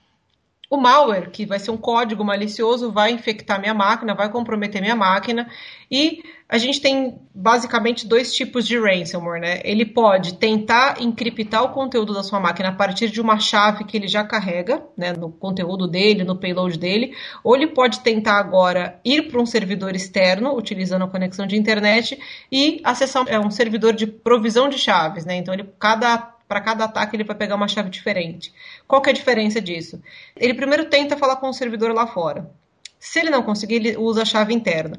O 0.71 0.77
malware, 0.77 1.31
que 1.31 1.47
vai 1.47 1.59
ser 1.59 1.71
um 1.71 1.79
código 1.79 2.23
malicioso, 2.23 2.93
vai 2.93 3.11
infectar 3.11 3.59
minha 3.59 3.73
máquina, 3.73 4.15
vai 4.15 4.31
comprometer 4.31 4.83
minha 4.83 4.95
máquina. 4.95 5.49
E 5.91 6.23
a 6.47 6.59
gente 6.59 6.79
tem 6.79 7.19
basicamente 7.35 8.07
dois 8.07 8.35
tipos 8.35 8.67
de 8.67 8.79
ransomware, 8.79 9.41
né? 9.41 9.61
Ele 9.65 9.87
pode 9.87 10.35
tentar 10.35 11.01
encriptar 11.01 11.65
o 11.65 11.71
conteúdo 11.71 12.13
da 12.13 12.23
sua 12.23 12.39
máquina 12.39 12.69
a 12.69 12.73
partir 12.73 13.09
de 13.09 13.19
uma 13.19 13.39
chave 13.39 13.85
que 13.85 13.97
ele 13.97 14.07
já 14.07 14.25
carrega, 14.25 14.83
né, 14.95 15.15
no 15.15 15.31
conteúdo 15.31 15.89
dele, 15.89 16.23
no 16.23 16.37
payload 16.37 16.79
dele, 16.79 17.15
ou 17.43 17.57
ele 17.57 17.69
pode 17.69 18.01
tentar 18.01 18.39
agora 18.39 19.01
ir 19.03 19.29
para 19.29 19.41
um 19.41 19.47
servidor 19.47 19.97
externo, 19.97 20.55
utilizando 20.55 21.05
a 21.05 21.09
conexão 21.09 21.47
de 21.47 21.57
internet, 21.57 22.19
e 22.53 22.79
acessar 22.85 23.25
é, 23.27 23.41
um 23.41 23.51
servidor 23.51 23.95
de 23.95 24.07
provisão 24.07 24.69
de 24.69 24.79
chaves, 24.79 25.25
né? 25.25 25.37
Então 25.37 25.55
ele 25.55 25.67
cada 25.79 26.38
para 26.49 26.61
cada 26.63 26.85
ataque 26.85 27.15
ele 27.15 27.25
vai 27.25 27.37
pegar 27.37 27.55
uma 27.55 27.69
chave 27.69 27.91
diferente. 27.91 28.53
Qual 28.87 29.03
que 29.03 29.11
é 29.11 29.13
a 29.13 29.15
diferença 29.15 29.61
disso? 29.61 30.01
Ele 30.35 30.55
primeiro 30.55 30.87
tenta 30.87 31.17
falar 31.17 31.37
com 31.37 31.49
o 31.49 31.55
servidor 31.55 31.93
lá 31.93 32.07
fora. 32.07 32.51
Se 32.99 33.21
ele 33.21 33.31
não 33.31 33.43
conseguir, 33.43 33.77
ele 33.77 33.97
usa 33.97 34.23
a 34.23 34.25
chave 34.25 34.55
interna. 34.55 34.99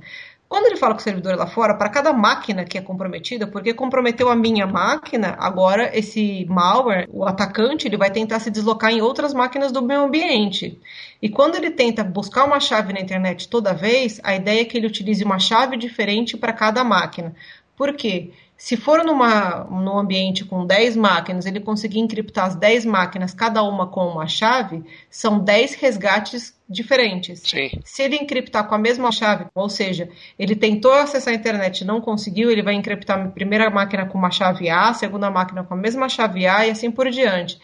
Quando 0.50 0.66
ele 0.66 0.78
fala 0.78 0.96
com 0.96 1.00
o 1.00 1.04
servidor 1.04 1.36
lá 1.36 1.46
fora, 1.46 1.75
para 1.75 1.90
cada 1.90 2.12
máquina 2.12 2.66
que 2.66 2.75
é 2.75 2.81
comprometida, 2.81 3.46
porque 3.46 3.72
comprometeu 3.72 4.31
a 4.31 4.36
minha 4.36 4.66
máquina, 4.66 5.36
agora 5.40 5.96
esse 5.96 6.44
malware, 6.50 7.07
o 7.12 7.24
atacante, 7.24 7.88
ele 7.88 7.98
vai 7.98 8.10
tentar 8.10 8.40
se 8.40 8.50
deslocar 8.50 8.92
em 8.92 9.00
outras 9.00 9.31
máquinas 9.31 9.72
do 9.72 9.80
meu 9.80 10.06
ambiente. 10.06 10.80
E 11.22 11.30
quando 11.30 11.56
ele 11.56 11.69
tenta 11.69 12.04
buscar 12.04 12.46
uma 12.46 12.60
chave 12.60 12.94
na 12.94 13.00
internet 13.00 13.48
toda 13.48 13.75
vez, 13.75 14.19
a 14.24 14.36
ideia 14.36 14.62
é 14.62 14.66
que 14.66 14.75
ele 14.75 14.88
utilize 14.88 15.24
uma 15.24 15.38
chave 15.38 15.78
diferente 15.78 16.36
para 16.36 16.51
cada 16.51 16.84
máquina. 16.84 17.36
Por 17.78 17.94
quê? 17.94 18.31
Se 18.59 18.75
for 18.75 19.06
numa, 19.06 19.63
num 19.71 19.97
ambiente 19.97 20.44
com 20.44 20.65
10 20.65 20.97
máquinas, 20.97 21.45
ele 21.45 21.61
conseguir 21.61 22.00
encriptar 22.00 22.45
as 22.45 22.56
10 22.56 22.83
máquinas, 22.83 23.33
cada 23.33 23.63
uma 23.63 23.88
com 23.88 24.06
uma 24.06 24.27
chave, 24.27 24.83
são 25.09 25.39
10 25.39 25.75
resgates 25.75 26.53
diferentes. 26.67 27.39
Sim. 27.39 27.69
Se 27.85 28.03
ele 28.03 28.17
encriptar 28.17 28.67
com 28.67 28.75
a 28.75 28.77
mesma 28.77 29.13
chave, 29.13 29.45
ou 29.56 29.69
seja, 29.69 30.09
ele 30.38 30.57
tentou 30.57 30.91
acessar 30.91 31.33
a 31.33 31.38
internet 31.38 31.79
e 31.79 31.85
não 31.85 32.01
conseguiu, 32.01 32.51
ele 32.51 32.61
vai 32.61 32.73
encriptar 32.73 33.17
a 33.17 33.29
primeira 33.29 33.69
máquina 33.69 34.06
com 34.06 34.17
uma 34.17 34.29
chave 34.29 34.69
A, 34.69 34.89
a 34.89 34.94
segunda 34.94 35.31
máquina 35.31 35.63
com 35.63 35.73
a 35.73 35.77
mesma 35.77 36.09
chave 36.09 36.45
A 36.45 36.67
e 36.67 36.72
assim 36.72 36.91
por 36.91 37.10
diante. 37.10 37.57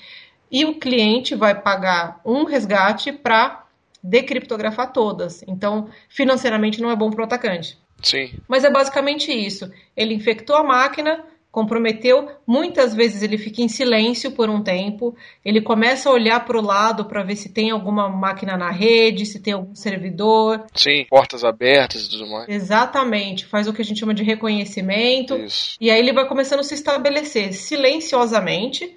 E 0.49 0.63
o 0.63 0.79
cliente 0.79 1.35
vai 1.35 1.53
pagar 1.61 2.21
um 2.23 2.45
resgate 2.45 3.11
para 3.11 3.65
decriptografar 4.01 4.93
todas. 4.93 5.43
Então, 5.45 5.89
financeiramente 6.07 6.81
não 6.81 6.89
é 6.89 6.95
bom 6.95 7.11
para 7.11 7.19
o 7.19 7.25
atacante. 7.25 7.77
Sim. 8.01 8.31
Mas 8.47 8.63
é 8.63 8.69
basicamente 8.69 9.31
isso. 9.31 9.71
Ele 9.95 10.13
infectou 10.13 10.55
a 10.55 10.63
máquina, 10.63 11.23
comprometeu. 11.55 12.29
Muitas 12.45 12.93
vezes 12.93 13.23
ele 13.23 13.37
fica 13.37 13.61
em 13.61 13.69
silêncio 13.69 14.31
por 14.31 14.49
um 14.49 14.61
tempo. 14.61 15.15
Ele 15.43 15.61
começa 15.61 16.09
a 16.09 16.11
olhar 16.11 16.43
para 16.45 16.57
o 16.57 16.61
lado 16.61 17.05
para 17.05 17.23
ver 17.23 17.37
se 17.37 17.47
tem 17.47 17.71
alguma 17.71 18.09
máquina 18.09 18.57
na 18.57 18.69
rede, 18.69 19.25
se 19.25 19.39
tem 19.39 19.53
algum 19.53 19.73
servidor. 19.73 20.65
Sim, 20.73 21.05
portas 21.09 21.45
abertas 21.45 22.05
e 22.05 22.09
tudo 22.09 22.27
mais. 22.27 22.49
Exatamente. 22.49 23.45
Faz 23.45 23.69
o 23.69 23.73
que 23.73 23.81
a 23.81 23.85
gente 23.85 24.01
chama 24.01 24.13
de 24.13 24.21
reconhecimento. 24.21 25.37
Isso. 25.37 25.77
E 25.79 25.89
aí 25.89 25.97
ele 25.97 26.11
vai 26.11 26.27
começando 26.27 26.59
a 26.59 26.63
se 26.63 26.73
estabelecer 26.73 27.53
silenciosamente. 27.53 28.93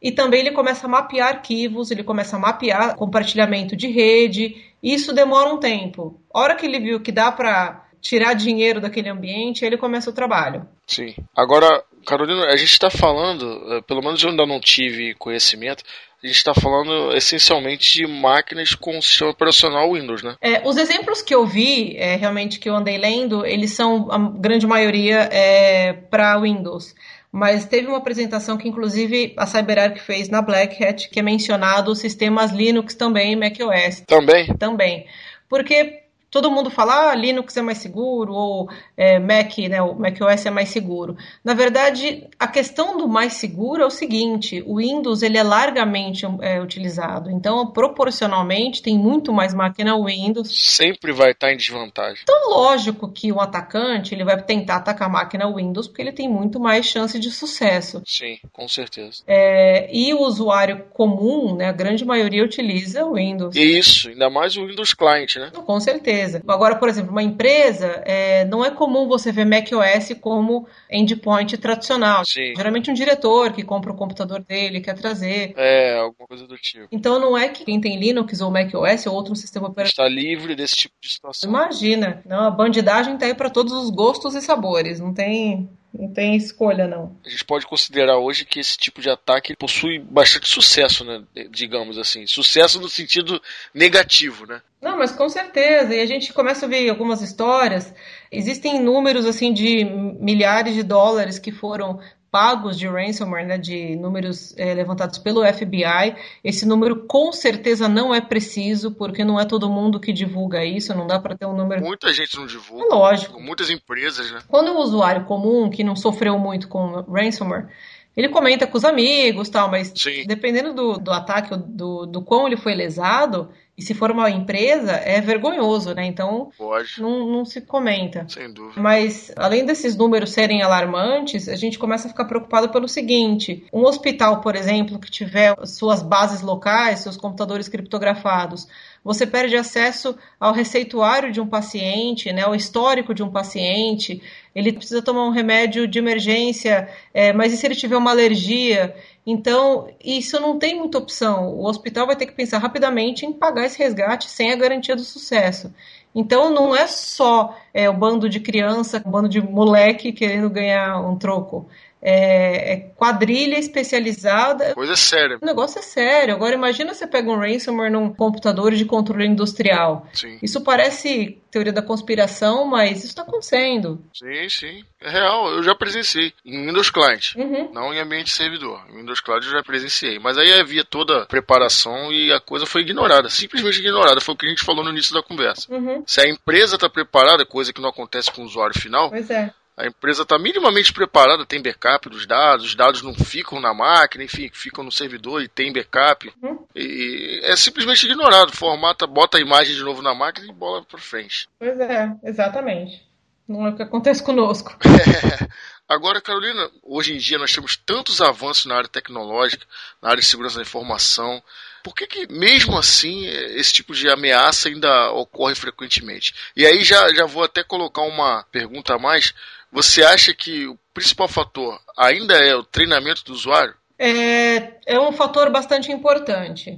E 0.00 0.12
também 0.12 0.40
ele 0.40 0.52
começa 0.52 0.86
a 0.86 0.90
mapear 0.90 1.28
arquivos, 1.28 1.90
ele 1.90 2.04
começa 2.04 2.36
a 2.36 2.38
mapear 2.38 2.94
compartilhamento 2.94 3.74
de 3.74 3.88
rede. 3.88 4.62
Isso 4.80 5.12
demora 5.12 5.52
um 5.52 5.58
tempo. 5.58 6.20
A 6.32 6.40
hora 6.40 6.54
que 6.54 6.66
ele 6.66 6.78
viu 6.78 7.00
que 7.00 7.10
dá 7.10 7.32
para 7.32 7.85
tirar 8.06 8.34
dinheiro 8.34 8.80
daquele 8.80 9.08
ambiente, 9.08 9.64
ele 9.64 9.76
começa 9.76 10.10
o 10.10 10.12
trabalho. 10.12 10.66
Sim. 10.86 11.14
Agora, 11.34 11.82
Carolina, 12.06 12.46
a 12.46 12.56
gente 12.56 12.72
está 12.72 12.90
falando, 12.90 13.74
eh, 13.74 13.82
pelo 13.82 14.02
menos 14.02 14.22
eu 14.22 14.30
ainda 14.30 14.46
não 14.46 14.60
tive 14.60 15.14
conhecimento, 15.14 15.82
a 16.22 16.26
gente 16.26 16.36
está 16.36 16.54
falando 16.54 17.14
essencialmente 17.14 17.92
de 17.92 18.06
máquinas 18.06 18.74
com 18.74 19.00
sistema 19.02 19.30
operacional 19.30 19.92
Windows, 19.92 20.22
né? 20.22 20.36
É, 20.40 20.66
os 20.66 20.76
exemplos 20.76 21.20
que 21.20 21.34
eu 21.34 21.46
vi, 21.46 21.96
é, 21.96 22.16
realmente 22.16 22.58
que 22.58 22.68
eu 22.68 22.74
andei 22.74 22.96
lendo, 22.96 23.44
eles 23.44 23.72
são, 23.72 24.10
a 24.10 24.18
grande 24.18 24.66
maioria, 24.66 25.28
é, 25.30 25.92
para 25.92 26.38
Windows. 26.40 26.94
Mas 27.30 27.66
teve 27.66 27.86
uma 27.86 27.98
apresentação 27.98 28.56
que, 28.56 28.66
inclusive, 28.66 29.34
a 29.36 29.46
CyberArk 29.46 30.00
fez 30.00 30.30
na 30.30 30.40
Black 30.40 30.82
Hat, 30.82 31.10
que 31.10 31.20
é 31.20 31.22
mencionado 31.22 31.94
sistemas 31.94 32.50
Linux 32.50 32.94
também, 32.94 33.36
macOS. 33.36 34.02
Também? 34.06 34.46
Também. 34.56 35.06
Porque 35.48 36.05
todo 36.30 36.50
mundo 36.50 36.70
fala, 36.70 37.10
ah, 37.10 37.14
Linux 37.14 37.56
é 37.56 37.62
mais 37.62 37.78
seguro, 37.78 38.32
ou 38.32 38.68
é, 38.96 39.18
Mac, 39.18 39.56
né, 39.58 39.80
o 39.80 39.94
macOS 39.94 40.46
é 40.46 40.50
mais 40.50 40.68
seguro. 40.68 41.16
Na 41.44 41.54
verdade, 41.54 42.26
a 42.38 42.46
questão 42.46 42.98
do 42.98 43.08
mais 43.08 43.34
seguro 43.34 43.82
é 43.82 43.86
o 43.86 43.90
seguinte, 43.90 44.62
o 44.66 44.76
Windows 44.76 45.22
ele 45.22 45.38
é 45.38 45.42
largamente 45.42 46.26
é, 46.40 46.60
utilizado, 46.60 47.30
então 47.30 47.66
proporcionalmente 47.70 48.82
tem 48.82 48.98
muito 48.98 49.32
mais 49.32 49.54
máquina 49.54 49.96
Windows. 49.96 50.48
Sempre 50.50 51.12
vai 51.12 51.30
estar 51.30 51.52
em 51.52 51.56
desvantagem. 51.56 52.22
Então, 52.22 52.50
lógico 52.50 53.10
que 53.10 53.32
o 53.32 53.40
atacante 53.40 54.14
ele 54.14 54.24
vai 54.24 54.40
tentar 54.42 54.76
atacar 54.76 55.08
a 55.08 55.12
máquina 55.12 55.52
Windows 55.52 55.86
porque 55.86 56.02
ele 56.02 56.12
tem 56.12 56.28
muito 56.28 56.58
mais 56.58 56.86
chance 56.86 57.18
de 57.18 57.30
sucesso. 57.30 58.02
Sim, 58.04 58.38
com 58.52 58.68
certeza. 58.68 59.22
É, 59.26 59.88
e 59.92 60.12
o 60.12 60.20
usuário 60.22 60.84
comum, 60.92 61.54
né, 61.54 61.68
a 61.68 61.72
grande 61.72 62.04
maioria 62.04 62.44
utiliza 62.44 63.04
o 63.04 63.14
Windows. 63.14 63.54
Isso, 63.54 64.08
ainda 64.08 64.28
mais 64.28 64.56
o 64.56 64.66
Windows 64.66 64.92
Client, 64.92 65.36
né? 65.36 65.50
Com 65.64 65.80
certeza 65.80 66.15
empresa. 66.16 66.42
Agora, 66.46 66.76
por 66.76 66.88
exemplo, 66.88 67.10
uma 67.10 67.22
empresa, 67.22 68.02
é, 68.04 68.44
não 68.46 68.64
é 68.64 68.70
comum 68.70 69.06
você 69.06 69.30
ver 69.30 69.44
macOS 69.44 70.16
como 70.20 70.66
endpoint 70.90 71.56
tradicional. 71.58 72.24
Sim. 72.24 72.54
Geralmente 72.56 72.90
um 72.90 72.94
diretor 72.94 73.52
que 73.52 73.62
compra 73.62 73.92
o 73.92 73.96
computador 73.96 74.42
dele, 74.42 74.80
quer 74.80 74.94
trazer. 74.94 75.52
É, 75.56 75.98
alguma 75.98 76.26
coisa 76.26 76.46
do 76.46 76.56
tipo. 76.56 76.86
Então 76.90 77.18
não 77.18 77.36
é 77.36 77.48
que 77.48 77.64
quem 77.64 77.80
tem 77.80 77.98
Linux 77.98 78.40
ou 78.40 78.50
macOS 78.50 79.06
ou 79.06 79.14
outro 79.14 79.34
sistema 79.36 79.68
operacional 79.68 80.08
está 80.08 80.20
livre 80.20 80.54
desse 80.54 80.76
tipo 80.76 80.94
de 81.00 81.12
situação. 81.12 81.48
Imagina, 81.48 82.22
não, 82.24 82.44
a 82.44 82.50
bandidagem 82.50 83.14
está 83.14 83.26
aí 83.26 83.34
para 83.34 83.50
todos 83.50 83.72
os 83.72 83.90
gostos 83.90 84.34
e 84.34 84.40
sabores, 84.40 85.00
não 85.00 85.12
tem 85.12 85.68
não 85.98 86.12
tem 86.12 86.36
escolha, 86.36 86.86
não. 86.86 87.16
A 87.24 87.28
gente 87.28 87.44
pode 87.44 87.66
considerar 87.66 88.18
hoje 88.18 88.44
que 88.44 88.60
esse 88.60 88.76
tipo 88.76 89.00
de 89.00 89.08
ataque 89.08 89.56
possui 89.56 89.98
bastante 89.98 90.48
sucesso, 90.48 91.04
né? 91.04 91.22
Digamos 91.50 91.98
assim. 91.98 92.26
Sucesso 92.26 92.80
no 92.80 92.88
sentido 92.88 93.40
negativo, 93.72 94.46
né? 94.46 94.60
Não, 94.80 94.98
mas 94.98 95.12
com 95.12 95.28
certeza. 95.28 95.94
E 95.94 96.00
a 96.00 96.06
gente 96.06 96.32
começa 96.32 96.66
a 96.66 96.68
ver 96.68 96.88
algumas 96.88 97.22
histórias. 97.22 97.92
Existem 98.30 98.80
números 98.80 99.24
assim 99.26 99.52
de 99.52 99.84
milhares 99.84 100.74
de 100.74 100.82
dólares 100.82 101.38
que 101.38 101.50
foram 101.50 102.00
pagos 102.36 102.78
de 102.78 102.86
ransomware, 102.86 103.46
né, 103.46 103.56
de 103.56 103.96
números 103.96 104.54
é, 104.58 104.74
levantados 104.74 105.16
pelo 105.16 105.42
FBI. 105.42 106.14
Esse 106.44 106.66
número 106.66 107.06
com 107.06 107.32
certeza 107.32 107.88
não 107.88 108.14
é 108.14 108.20
preciso, 108.20 108.90
porque 108.90 109.24
não 109.24 109.40
é 109.40 109.46
todo 109.46 109.70
mundo 109.70 109.98
que 109.98 110.12
divulga 110.12 110.62
isso, 110.62 110.94
não 110.94 111.06
dá 111.06 111.18
para 111.18 111.34
ter 111.34 111.46
um 111.46 111.56
número. 111.56 111.82
Muita 111.82 112.12
gente 112.12 112.36
não 112.36 112.46
divulga. 112.46 112.84
É 112.84 112.88
lógico. 112.88 113.40
Muitas 113.40 113.70
empresas, 113.70 114.30
né? 114.30 114.40
Quando 114.48 114.72
o 114.72 114.80
usuário 114.80 115.24
comum, 115.24 115.70
que 115.70 115.82
não 115.82 115.96
sofreu 115.96 116.38
muito 116.38 116.68
com 116.68 117.00
ransomware, 117.10 117.68
ele 118.14 118.28
comenta 118.28 118.66
com 118.66 118.76
os 118.76 118.84
amigos 118.84 119.48
tal, 119.48 119.70
mas 119.70 119.90
Sim. 119.96 120.26
dependendo 120.26 120.74
do, 120.74 120.98
do 120.98 121.12
ataque, 121.12 121.56
do, 121.56 122.04
do 122.04 122.20
quão 122.20 122.46
ele 122.46 122.58
foi 122.58 122.74
lesado, 122.74 123.48
e 123.76 123.82
se 123.82 123.92
for 123.92 124.10
uma 124.10 124.30
empresa, 124.30 124.92
é 124.92 125.20
vergonhoso, 125.20 125.94
né? 125.94 126.06
Então. 126.06 126.50
Não, 126.98 127.26
não 127.26 127.44
se 127.44 127.60
comenta. 127.60 128.26
Sem 128.26 128.50
dúvida. 128.50 128.80
Mas, 128.80 129.30
além 129.36 129.66
desses 129.66 129.94
números 129.94 130.32
serem 130.32 130.62
alarmantes, 130.62 131.46
a 131.46 131.56
gente 131.56 131.78
começa 131.78 132.06
a 132.06 132.10
ficar 132.10 132.24
preocupado 132.24 132.70
pelo 132.70 132.88
seguinte: 132.88 133.66
um 133.70 133.84
hospital, 133.84 134.40
por 134.40 134.56
exemplo, 134.56 134.98
que 134.98 135.10
tiver 135.10 135.54
suas 135.66 136.02
bases 136.02 136.40
locais, 136.40 137.00
seus 137.00 137.18
computadores 137.18 137.68
criptografados, 137.68 138.66
você 139.06 139.24
perde 139.24 139.56
acesso 139.56 140.18
ao 140.38 140.52
receituário 140.52 141.30
de 141.30 141.40
um 141.40 141.46
paciente, 141.46 142.32
né, 142.32 142.42
ao 142.42 142.56
histórico 142.56 143.14
de 143.14 143.22
um 143.22 143.30
paciente, 143.30 144.20
ele 144.52 144.72
precisa 144.72 145.00
tomar 145.00 145.24
um 145.24 145.30
remédio 145.30 145.86
de 145.86 146.00
emergência, 146.00 146.88
é, 147.14 147.32
mas 147.32 147.52
e 147.52 147.56
se 147.56 147.64
ele 147.64 147.76
tiver 147.76 147.96
uma 147.96 148.10
alergia? 148.10 148.96
Então, 149.24 149.86
isso 150.04 150.40
não 150.40 150.58
tem 150.58 150.76
muita 150.76 150.98
opção. 150.98 151.54
O 151.54 151.66
hospital 151.66 152.04
vai 152.08 152.16
ter 152.16 152.26
que 152.26 152.32
pensar 152.32 152.58
rapidamente 152.58 153.24
em 153.24 153.32
pagar 153.32 153.66
esse 153.66 153.78
resgate 153.78 154.28
sem 154.28 154.50
a 154.50 154.56
garantia 154.56 154.96
do 154.96 155.04
sucesso. 155.04 155.72
Então, 156.12 156.50
não 156.50 156.74
é 156.74 156.88
só 156.88 157.56
é, 157.72 157.88
o 157.88 157.92
bando 157.92 158.28
de 158.28 158.40
criança, 158.40 159.00
o 159.04 159.08
bando 159.08 159.28
de 159.28 159.40
moleque 159.40 160.12
querendo 160.12 160.50
ganhar 160.50 160.98
um 160.98 161.16
troco 161.16 161.68
é, 162.00 162.72
é 162.72 162.76
quadrilha 162.96 163.58
especializada. 163.58 164.74
Coisa 164.74 164.96
séria. 164.96 165.38
O 165.40 165.46
negócio 165.46 165.78
é 165.78 165.82
sério. 165.82 166.34
Agora 166.34 166.54
imagina 166.54 166.94
você 166.94 167.06
pega 167.06 167.30
um 167.30 167.38
ransomware 167.38 167.90
num 167.90 168.12
computador 168.12 168.74
de 168.74 168.84
controle 168.84 169.26
industrial. 169.26 170.06
Sim. 170.12 170.38
Isso 170.42 170.60
parece 170.60 171.40
teoria 171.50 171.72
da 171.72 171.82
conspiração, 171.82 172.66
mas 172.66 172.98
isso 172.98 173.08
está 173.08 173.22
acontecendo. 173.22 174.04
Sim, 174.12 174.48
sim. 174.48 174.84
É 175.00 175.10
real. 175.10 175.48
Eu 175.50 175.62
já 175.62 175.74
presenciei 175.74 176.32
em 176.44 176.66
Windows 176.66 176.90
Client, 176.90 177.34
uhum. 177.34 177.70
não 177.72 177.94
em 177.94 177.98
ambiente 177.98 178.30
servidor. 178.30 178.82
Em 178.90 178.98
Windows 178.98 179.20
Client 179.20 179.44
eu 179.44 179.50
já 179.50 179.62
presenciei. 179.62 180.18
Mas 180.18 180.36
aí 180.36 180.52
havia 180.52 180.84
toda 180.84 181.22
a 181.22 181.26
preparação 181.26 182.12
e 182.12 182.32
a 182.32 182.40
coisa 182.40 182.66
foi 182.66 182.82
ignorada. 182.82 183.30
Simplesmente 183.30 183.80
ignorada. 183.80 184.20
Foi 184.20 184.34
o 184.34 184.38
que 184.38 184.46
a 184.46 184.50
gente 184.50 184.64
falou 184.64 184.84
no 184.84 184.90
início 184.90 185.14
da 185.14 185.22
conversa. 185.22 185.72
Uhum. 185.72 186.02
Se 186.06 186.20
a 186.20 186.28
empresa 186.28 186.74
está 186.74 186.88
preparada, 186.88 187.46
coisa 187.46 187.72
que 187.72 187.80
não 187.80 187.88
acontece 187.88 188.30
com 188.30 188.42
o 188.42 188.44
usuário 188.44 188.78
final. 188.78 189.10
Pois 189.10 189.30
é 189.30 189.52
a 189.76 189.86
empresa 189.86 190.22
está 190.22 190.38
minimamente 190.38 190.90
preparada, 190.90 191.44
tem 191.44 191.60
backup 191.60 192.08
dos 192.08 192.26
dados, 192.26 192.64
os 192.64 192.74
dados 192.74 193.02
não 193.02 193.14
ficam 193.14 193.60
na 193.60 193.74
máquina, 193.74 194.24
enfim, 194.24 194.48
ficam 194.50 194.82
no 194.82 194.90
servidor 194.90 195.42
e 195.42 195.48
tem 195.48 195.70
backup. 195.70 196.32
Uhum. 196.42 196.64
E 196.74 197.40
é 197.44 197.54
simplesmente 197.56 198.06
ignorado. 198.06 198.56
Formata, 198.56 199.06
bota 199.06 199.36
a 199.36 199.40
imagem 199.40 199.74
de 199.74 199.82
novo 199.82 200.00
na 200.00 200.14
máquina 200.14 200.46
e 200.48 200.52
bola 200.52 200.82
para 200.82 200.98
frente. 200.98 201.46
Pois 201.58 201.78
é, 201.78 202.10
exatamente. 202.24 203.04
Não 203.46 203.66
é 203.66 203.70
o 203.70 203.76
que 203.76 203.82
acontece 203.82 204.22
conosco. 204.22 204.74
Agora, 205.86 206.22
Carolina, 206.22 206.68
hoje 206.82 207.14
em 207.14 207.18
dia 207.18 207.38
nós 207.38 207.52
temos 207.52 207.76
tantos 207.76 208.20
avanços 208.20 208.64
na 208.66 208.76
área 208.76 208.88
tecnológica, 208.88 209.64
na 210.02 210.08
área 210.08 210.20
de 210.20 210.26
segurança 210.26 210.56
da 210.56 210.62
informação. 210.62 211.40
Por 211.86 211.94
que, 211.94 212.04
que 212.04 212.26
mesmo 212.32 212.76
assim 212.76 213.28
esse 213.28 213.72
tipo 213.72 213.94
de 213.94 214.10
ameaça 214.10 214.68
ainda 214.68 215.12
ocorre 215.12 215.54
frequentemente? 215.54 216.34
E 216.56 216.66
aí 216.66 216.82
já, 216.82 217.14
já 217.14 217.26
vou 217.26 217.44
até 217.44 217.62
colocar 217.62 218.02
uma 218.02 218.44
pergunta 218.50 218.94
a 218.94 218.98
mais. 218.98 219.32
Você 219.70 220.02
acha 220.02 220.34
que 220.34 220.66
o 220.66 220.76
principal 220.92 221.28
fator 221.28 221.80
ainda 221.96 222.34
é 222.34 222.56
o 222.56 222.64
treinamento 222.64 223.24
do 223.24 223.32
usuário? 223.32 223.72
É, 223.96 224.72
é 224.84 224.98
um 224.98 225.12
fator 225.12 225.48
bastante 225.48 225.92
importante. 225.92 226.76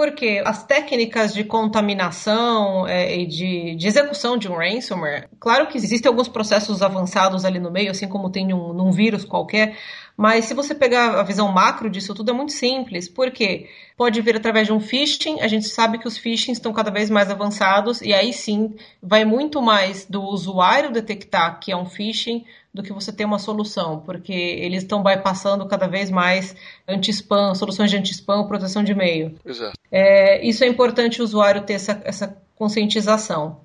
Porque 0.00 0.40
as 0.46 0.64
técnicas 0.64 1.34
de 1.34 1.44
contaminação 1.44 2.88
é, 2.88 3.18
e 3.18 3.26
de, 3.26 3.74
de, 3.74 3.86
execução 3.86 4.38
de 4.38 4.50
um 4.50 4.56
ransomware, 4.56 5.28
claro 5.38 5.66
que 5.66 5.76
existem 5.76 6.08
alguns 6.08 6.26
processos 6.26 6.80
avançados 6.80 7.44
ali 7.44 7.58
no 7.58 7.70
meio, 7.70 7.90
assim 7.90 8.08
como 8.08 8.30
tem 8.30 8.48
num, 8.48 8.90
vírus 8.90 9.26
qualquer, 9.26 9.76
mas 10.16 10.46
se 10.46 10.54
você 10.54 10.74
pegar 10.74 11.20
a 11.20 11.22
visão 11.22 11.52
macro 11.52 11.90
disso 11.90 12.14
tudo, 12.14 12.30
é 12.30 12.32
muito 12.32 12.52
simples. 12.52 13.10
porque 13.10 13.68
Pode 14.00 14.18
vir 14.22 14.34
através 14.34 14.66
de 14.66 14.72
um 14.72 14.80
phishing, 14.80 15.42
a 15.42 15.46
gente 15.46 15.68
sabe 15.68 15.98
que 15.98 16.08
os 16.08 16.16
phishing 16.16 16.52
estão 16.52 16.72
cada 16.72 16.90
vez 16.90 17.10
mais 17.10 17.30
avançados, 17.30 18.00
e 18.00 18.14
aí 18.14 18.32
sim 18.32 18.74
vai 19.02 19.26
muito 19.26 19.60
mais 19.60 20.06
do 20.06 20.22
usuário 20.22 20.90
detectar 20.90 21.60
que 21.60 21.70
é 21.70 21.76
um 21.76 21.84
phishing 21.84 22.46
do 22.72 22.82
que 22.82 22.92
você 22.92 23.12
ter 23.12 23.24
uma 23.24 23.38
solução, 23.38 24.00
porque 24.00 24.32
eles 24.32 24.82
estão 24.82 25.02
bypassando 25.02 25.66
cada 25.66 25.88
vez 25.88 26.10
mais 26.10 26.54
anti-spam, 26.86 27.54
soluções 27.54 27.90
de 27.90 27.96
anti-spam, 27.96 28.46
proteção 28.46 28.84
de 28.84 28.92
e-mail. 28.92 29.34
Exato. 29.44 29.72
É, 29.90 30.44
isso 30.46 30.62
é 30.62 30.68
importante 30.68 31.20
o 31.20 31.24
usuário 31.24 31.62
ter 31.62 31.74
essa, 31.74 32.00
essa 32.04 32.36
conscientização. 32.54 33.60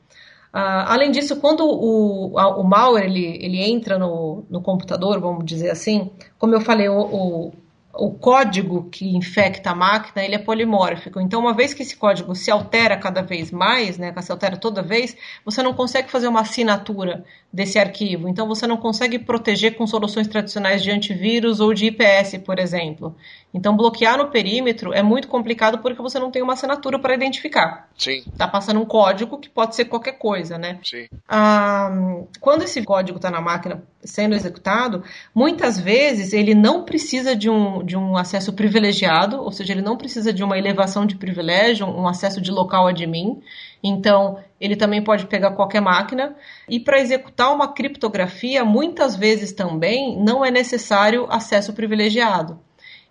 Uh, 0.56 0.88
além 0.88 1.12
disso, 1.12 1.36
quando 1.42 1.66
o, 1.66 2.34
o 2.34 2.64
malware 2.64 3.06
ele, 3.06 3.38
ele 3.42 3.62
entra 3.62 4.00
no, 4.00 4.46
no 4.50 4.62
computador, 4.62 5.20
vamos 5.20 5.46
dizer 5.46 5.70
assim, 5.70 6.10
como 6.40 6.56
eu 6.56 6.62
falei, 6.62 6.88
o, 6.88 6.98
o, 6.98 7.54
o 7.98 8.12
código 8.12 8.90
que 8.90 9.16
infecta 9.16 9.72
a 9.72 9.76
máquina 9.76 10.24
ele 10.24 10.36
é 10.36 10.40
polimórfico. 10.40 11.20
Então, 11.20 11.40
uma 11.40 11.54
vez 11.54 11.74
que 11.74 11.82
esse 11.82 11.96
código 11.96 12.36
se 12.36 12.52
altera 12.52 12.98
cada 12.98 13.22
vez 13.22 13.52
mais, 13.52 13.98
né, 13.98 14.14
se 14.22 14.32
altera 14.32 14.58
toda 14.58 14.82
vez, 14.82 15.16
você 15.44 15.64
não 15.64 15.74
consegue 15.74 16.12
fazer 16.12 16.28
uma 16.28 16.42
assinatura 16.42 17.24
desse 17.52 17.80
arquivo. 17.80 18.28
Então, 18.28 18.48
você 18.48 18.68
não 18.68 18.76
consegue 18.76 19.18
proteger 19.18 19.78
com 19.78 19.88
soluções 19.88 20.28
tradicionais 20.28 20.84
de 20.84 20.92
antivírus 20.92 21.60
ou 21.60 21.74
de 21.74 21.86
IPS, 21.86 22.40
por 22.46 22.60
exemplo. 22.60 23.16
Então, 23.54 23.78
bloquear 23.78 24.18
no 24.18 24.28
perímetro 24.28 24.94
é 24.94 25.02
muito 25.02 25.30
complicado 25.30 25.78
porque 25.78 26.02
você 26.02 26.20
não 26.20 26.30
tem 26.30 26.42
uma 26.42 26.54
assinatura 26.54 27.00
para 27.00 27.16
identificar. 27.16 27.90
Sim. 27.98 28.24
Está 28.28 28.46
passando 28.46 28.82
um 28.82 28.86
código 28.86 29.38
que 29.38 29.50
pode 29.50 29.74
ser 29.74 29.86
qualquer 29.86 30.18
coisa, 30.18 30.58
né? 30.58 30.80
Sim. 30.84 31.08
Ah, 31.30 31.90
quando 32.42 32.64
esse 32.64 32.84
código 32.84 33.18
está 33.18 33.32
na 33.32 33.40
máquina 33.40 33.82
sendo 34.04 34.36
executado, 34.36 35.04
muitas 35.34 35.80
vezes 35.80 36.34
ele 36.34 36.54
não 36.54 36.84
precisa 36.84 37.34
de 37.34 37.50
um, 37.50 37.85
de 37.86 37.96
um 37.96 38.18
acesso 38.18 38.52
privilegiado, 38.54 39.42
ou 39.42 39.52
seja, 39.52 39.74
ele 39.74 39.82
não 39.82 39.96
precisa 39.96 40.34
de 40.34 40.44
uma 40.44 40.58
elevação 40.58 41.06
de 41.06 41.16
privilégio, 41.16 41.86
um 41.86 42.08
acesso 42.08 42.42
de 42.42 42.52
local 42.52 42.88
admin. 42.88 43.42
Então, 43.84 44.40
ele 44.60 44.76
também 44.76 45.04
pode 45.04 45.28
pegar 45.28 45.52
qualquer 45.52 45.82
máquina. 45.82 46.36
E 46.68 46.80
para 46.80 47.00
executar 47.00 47.54
uma 47.54 47.74
criptografia, 47.74 48.66
muitas 48.66 49.16
vezes 49.16 49.52
também 49.52 50.18
não 50.22 50.44
é 50.44 50.50
necessário 50.50 51.28
acesso 51.30 51.72
privilegiado. 51.74 52.60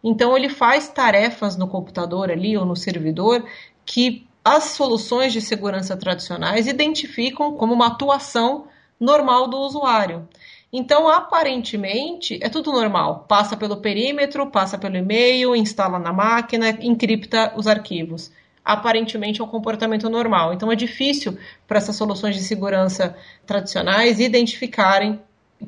Então 0.04 0.36
ele 0.36 0.50
faz 0.50 0.86
tarefas 0.88 1.56
no 1.56 1.66
computador 1.66 2.30
ali 2.30 2.58
ou 2.58 2.66
no 2.66 2.76
servidor 2.76 3.42
que 3.86 4.26
as 4.44 4.64
soluções 4.64 5.32
de 5.32 5.40
segurança 5.40 5.96
tradicionais 5.96 6.66
identificam 6.66 7.54
como 7.54 7.72
uma 7.72 7.86
atuação 7.86 8.66
normal 9.00 9.48
do 9.48 9.56
usuário. 9.56 10.28
Então, 10.76 11.08
aparentemente, 11.08 12.36
é 12.42 12.48
tudo 12.48 12.72
normal. 12.72 13.26
Passa 13.28 13.56
pelo 13.56 13.76
perímetro, 13.76 14.50
passa 14.50 14.76
pelo 14.76 14.96
e-mail, 14.96 15.54
instala 15.54 16.00
na 16.00 16.12
máquina, 16.12 16.70
encripta 16.80 17.52
os 17.56 17.68
arquivos. 17.68 18.32
aparentemente 18.64 19.40
é 19.40 19.44
um 19.44 19.48
comportamento 19.48 20.08
normal. 20.08 20.52
Então 20.52 20.72
é 20.72 20.74
difícil 20.74 21.38
para 21.68 21.78
essas 21.78 21.94
soluções 21.94 22.34
de 22.34 22.42
segurança 22.42 23.16
tradicionais 23.46 24.18
identificarem 24.18 25.20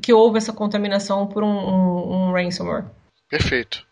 que 0.03 0.13
houve 0.13 0.39
essa 0.39 0.53
contaminação 0.53 1.27
por 1.27 1.45
um, 1.45 1.47
um, 1.47 2.29
um 2.29 2.33
ransomware. 2.33 2.87
Perfeito. 3.29 3.87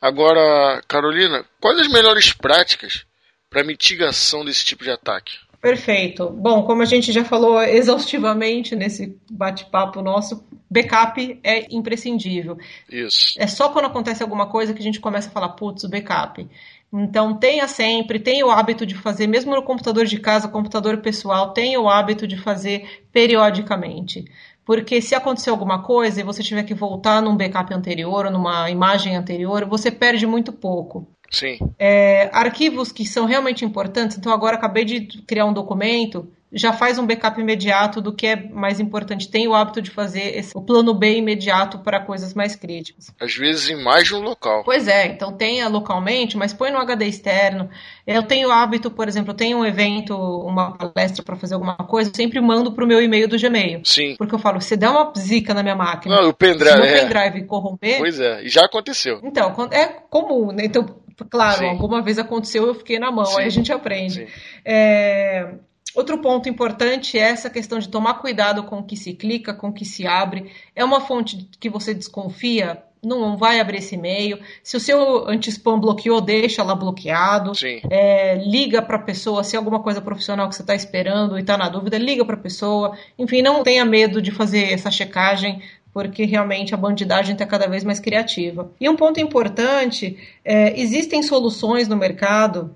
Agora, 0.00 0.82
Carolina, 0.88 1.46
quais 1.60 1.78
as 1.78 1.88
melhores 1.88 2.32
práticas 2.32 3.06
para 3.48 3.64
mitigação 3.64 4.44
desse 4.44 4.64
tipo 4.64 4.82
de 4.84 4.90
ataque? 4.90 5.38
Perfeito. 5.62 6.28
Bom, 6.28 6.64
como 6.64 6.82
a 6.82 6.84
gente 6.84 7.12
já 7.12 7.24
falou 7.24 7.62
exaustivamente 7.62 8.74
nesse 8.74 9.16
bate-papo 9.30 10.02
nosso, 10.02 10.44
backup 10.68 11.38
é 11.44 11.72
imprescindível. 11.72 12.58
Isso. 12.90 13.36
É 13.38 13.46
só 13.46 13.68
quando 13.68 13.84
acontece 13.84 14.24
alguma 14.24 14.48
coisa 14.48 14.74
que 14.74 14.80
a 14.80 14.82
gente 14.82 14.98
começa 14.98 15.28
a 15.28 15.32
falar, 15.32 15.50
putz, 15.50 15.84
backup. 15.84 16.48
Então 16.92 17.38
tenha 17.38 17.68
sempre, 17.68 18.18
tenha 18.18 18.44
o 18.44 18.50
hábito 18.50 18.84
de 18.84 18.96
fazer, 18.96 19.28
mesmo 19.28 19.54
no 19.54 19.62
computador 19.62 20.04
de 20.04 20.18
casa, 20.18 20.48
computador 20.48 20.98
pessoal, 20.98 21.52
tenha 21.52 21.80
o 21.80 21.88
hábito 21.88 22.26
de 22.26 22.36
fazer 22.36 23.04
periodicamente. 23.12 24.24
Porque 24.64 25.00
se 25.00 25.14
acontecer 25.14 25.50
alguma 25.50 25.82
coisa 25.82 26.20
e 26.20 26.24
você 26.24 26.42
tiver 26.42 26.64
que 26.64 26.74
voltar 26.74 27.22
num 27.22 27.36
backup 27.36 27.72
anterior 27.72 28.26
ou 28.26 28.32
numa 28.32 28.68
imagem 28.68 29.16
anterior, 29.16 29.64
você 29.64 29.92
perde 29.92 30.26
muito 30.26 30.52
pouco. 30.52 31.06
Sim. 31.32 31.58
É, 31.78 32.28
arquivos 32.32 32.92
que 32.92 33.06
são 33.06 33.24
realmente 33.24 33.64
importantes. 33.64 34.18
Então, 34.18 34.32
agora 34.32 34.56
acabei 34.56 34.84
de 34.84 35.00
criar 35.22 35.46
um 35.46 35.52
documento 35.52 36.30
já 36.52 36.72
faz 36.72 36.98
um 36.98 37.06
backup 37.06 37.40
imediato 37.40 38.00
do 38.00 38.12
que 38.12 38.26
é 38.26 38.36
mais 38.36 38.78
importante. 38.78 39.28
Tem 39.28 39.48
o 39.48 39.54
hábito 39.54 39.80
de 39.80 39.90
fazer 39.90 40.36
esse, 40.36 40.56
o 40.56 40.60
plano 40.60 40.92
B 40.92 41.16
imediato 41.16 41.78
para 41.78 41.98
coisas 41.98 42.34
mais 42.34 42.54
críticas. 42.54 43.10
Às 43.18 43.34
vezes 43.34 43.70
em 43.70 43.82
mais 43.82 44.06
de 44.06 44.14
um 44.14 44.20
local. 44.20 44.62
Pois 44.64 44.86
é, 44.86 45.06
então 45.06 45.32
tenha 45.32 45.66
localmente, 45.68 46.36
mas 46.36 46.52
põe 46.52 46.70
no 46.70 46.78
HD 46.78 47.06
externo. 47.06 47.70
Eu 48.06 48.22
tenho 48.22 48.48
o 48.48 48.52
hábito, 48.52 48.90
por 48.90 49.08
exemplo, 49.08 49.30
eu 49.30 49.36
tenho 49.36 49.58
um 49.58 49.64
evento, 49.64 50.14
uma 50.14 50.76
palestra 50.76 51.24
para 51.24 51.36
fazer 51.36 51.54
alguma 51.54 51.76
coisa, 51.76 52.10
eu 52.10 52.14
sempre 52.14 52.40
mando 52.40 52.72
para 52.72 52.84
o 52.84 52.86
meu 52.86 53.00
e-mail 53.02 53.26
do 53.26 53.38
Gmail. 53.38 53.80
Sim. 53.84 54.16
Porque 54.18 54.34
eu 54.34 54.38
falo, 54.38 54.60
se 54.60 54.76
der 54.76 54.90
uma 54.90 55.10
zica 55.16 55.54
na 55.54 55.62
minha 55.62 55.76
máquina, 55.76 56.20
Não, 56.20 56.28
o 56.28 56.34
pendrive, 56.34 56.74
se 56.74 56.80
o 56.80 56.84
é. 56.84 57.00
pendrive 57.00 57.46
corromper. 57.46 57.98
Pois 57.98 58.20
é, 58.20 58.44
e 58.44 58.48
já 58.48 58.64
aconteceu. 58.64 59.20
Então, 59.22 59.54
é 59.70 59.86
comum, 59.86 60.52
né? 60.52 60.64
Então, 60.66 60.84
claro, 61.28 61.58
Sim. 61.58 61.68
alguma 61.68 62.02
vez 62.02 62.18
aconteceu, 62.18 62.66
eu 62.66 62.74
fiquei 62.74 62.98
na 62.98 63.10
mão, 63.10 63.24
Sim. 63.24 63.40
aí 63.40 63.46
a 63.46 63.50
gente 63.50 63.72
aprende. 63.72 64.28
É, 64.64 65.54
Outro 65.94 66.18
ponto 66.18 66.48
importante 66.48 67.18
é 67.18 67.22
essa 67.22 67.50
questão 67.50 67.78
de 67.78 67.88
tomar 67.88 68.14
cuidado 68.14 68.64
com 68.64 68.78
o 68.78 68.82
que 68.82 68.96
se 68.96 69.12
clica, 69.12 69.52
com 69.52 69.68
o 69.68 69.72
que 69.72 69.84
se 69.84 70.06
abre. 70.06 70.50
É 70.74 70.82
uma 70.82 71.02
fonte 71.02 71.48
que 71.60 71.68
você 71.68 71.92
desconfia, 71.92 72.82
não 73.02 73.36
vai 73.36 73.60
abrir 73.60 73.78
esse 73.78 73.96
e-mail. 73.96 74.38
Se 74.62 74.76
o 74.76 74.80
seu 74.80 75.28
anti-spam 75.28 75.78
bloqueou, 75.78 76.20
deixa 76.20 76.62
lá 76.62 76.74
bloqueado. 76.74 77.52
É, 77.90 78.36
liga 78.36 78.80
para 78.80 78.96
a 78.96 79.02
pessoa, 79.02 79.44
se 79.44 79.54
é 79.54 79.58
alguma 79.58 79.80
coisa 79.80 80.00
profissional 80.00 80.48
que 80.48 80.54
você 80.54 80.62
está 80.62 80.74
esperando 80.74 81.36
e 81.36 81.42
está 81.42 81.58
na 81.58 81.68
dúvida, 81.68 81.98
liga 81.98 82.24
para 82.24 82.36
a 82.36 82.40
pessoa. 82.40 82.96
Enfim, 83.18 83.42
não 83.42 83.62
tenha 83.62 83.84
medo 83.84 84.22
de 84.22 84.30
fazer 84.30 84.72
essa 84.72 84.90
checagem, 84.90 85.60
porque 85.92 86.24
realmente 86.24 86.74
a 86.74 86.76
bandidagem 86.76 87.34
está 87.34 87.44
cada 87.44 87.66
vez 87.66 87.84
mais 87.84 88.00
criativa. 88.00 88.70
E 88.80 88.88
um 88.88 88.96
ponto 88.96 89.20
importante, 89.20 90.16
é, 90.44 90.78
existem 90.80 91.22
soluções 91.22 91.88
no 91.88 91.96
mercado 91.96 92.74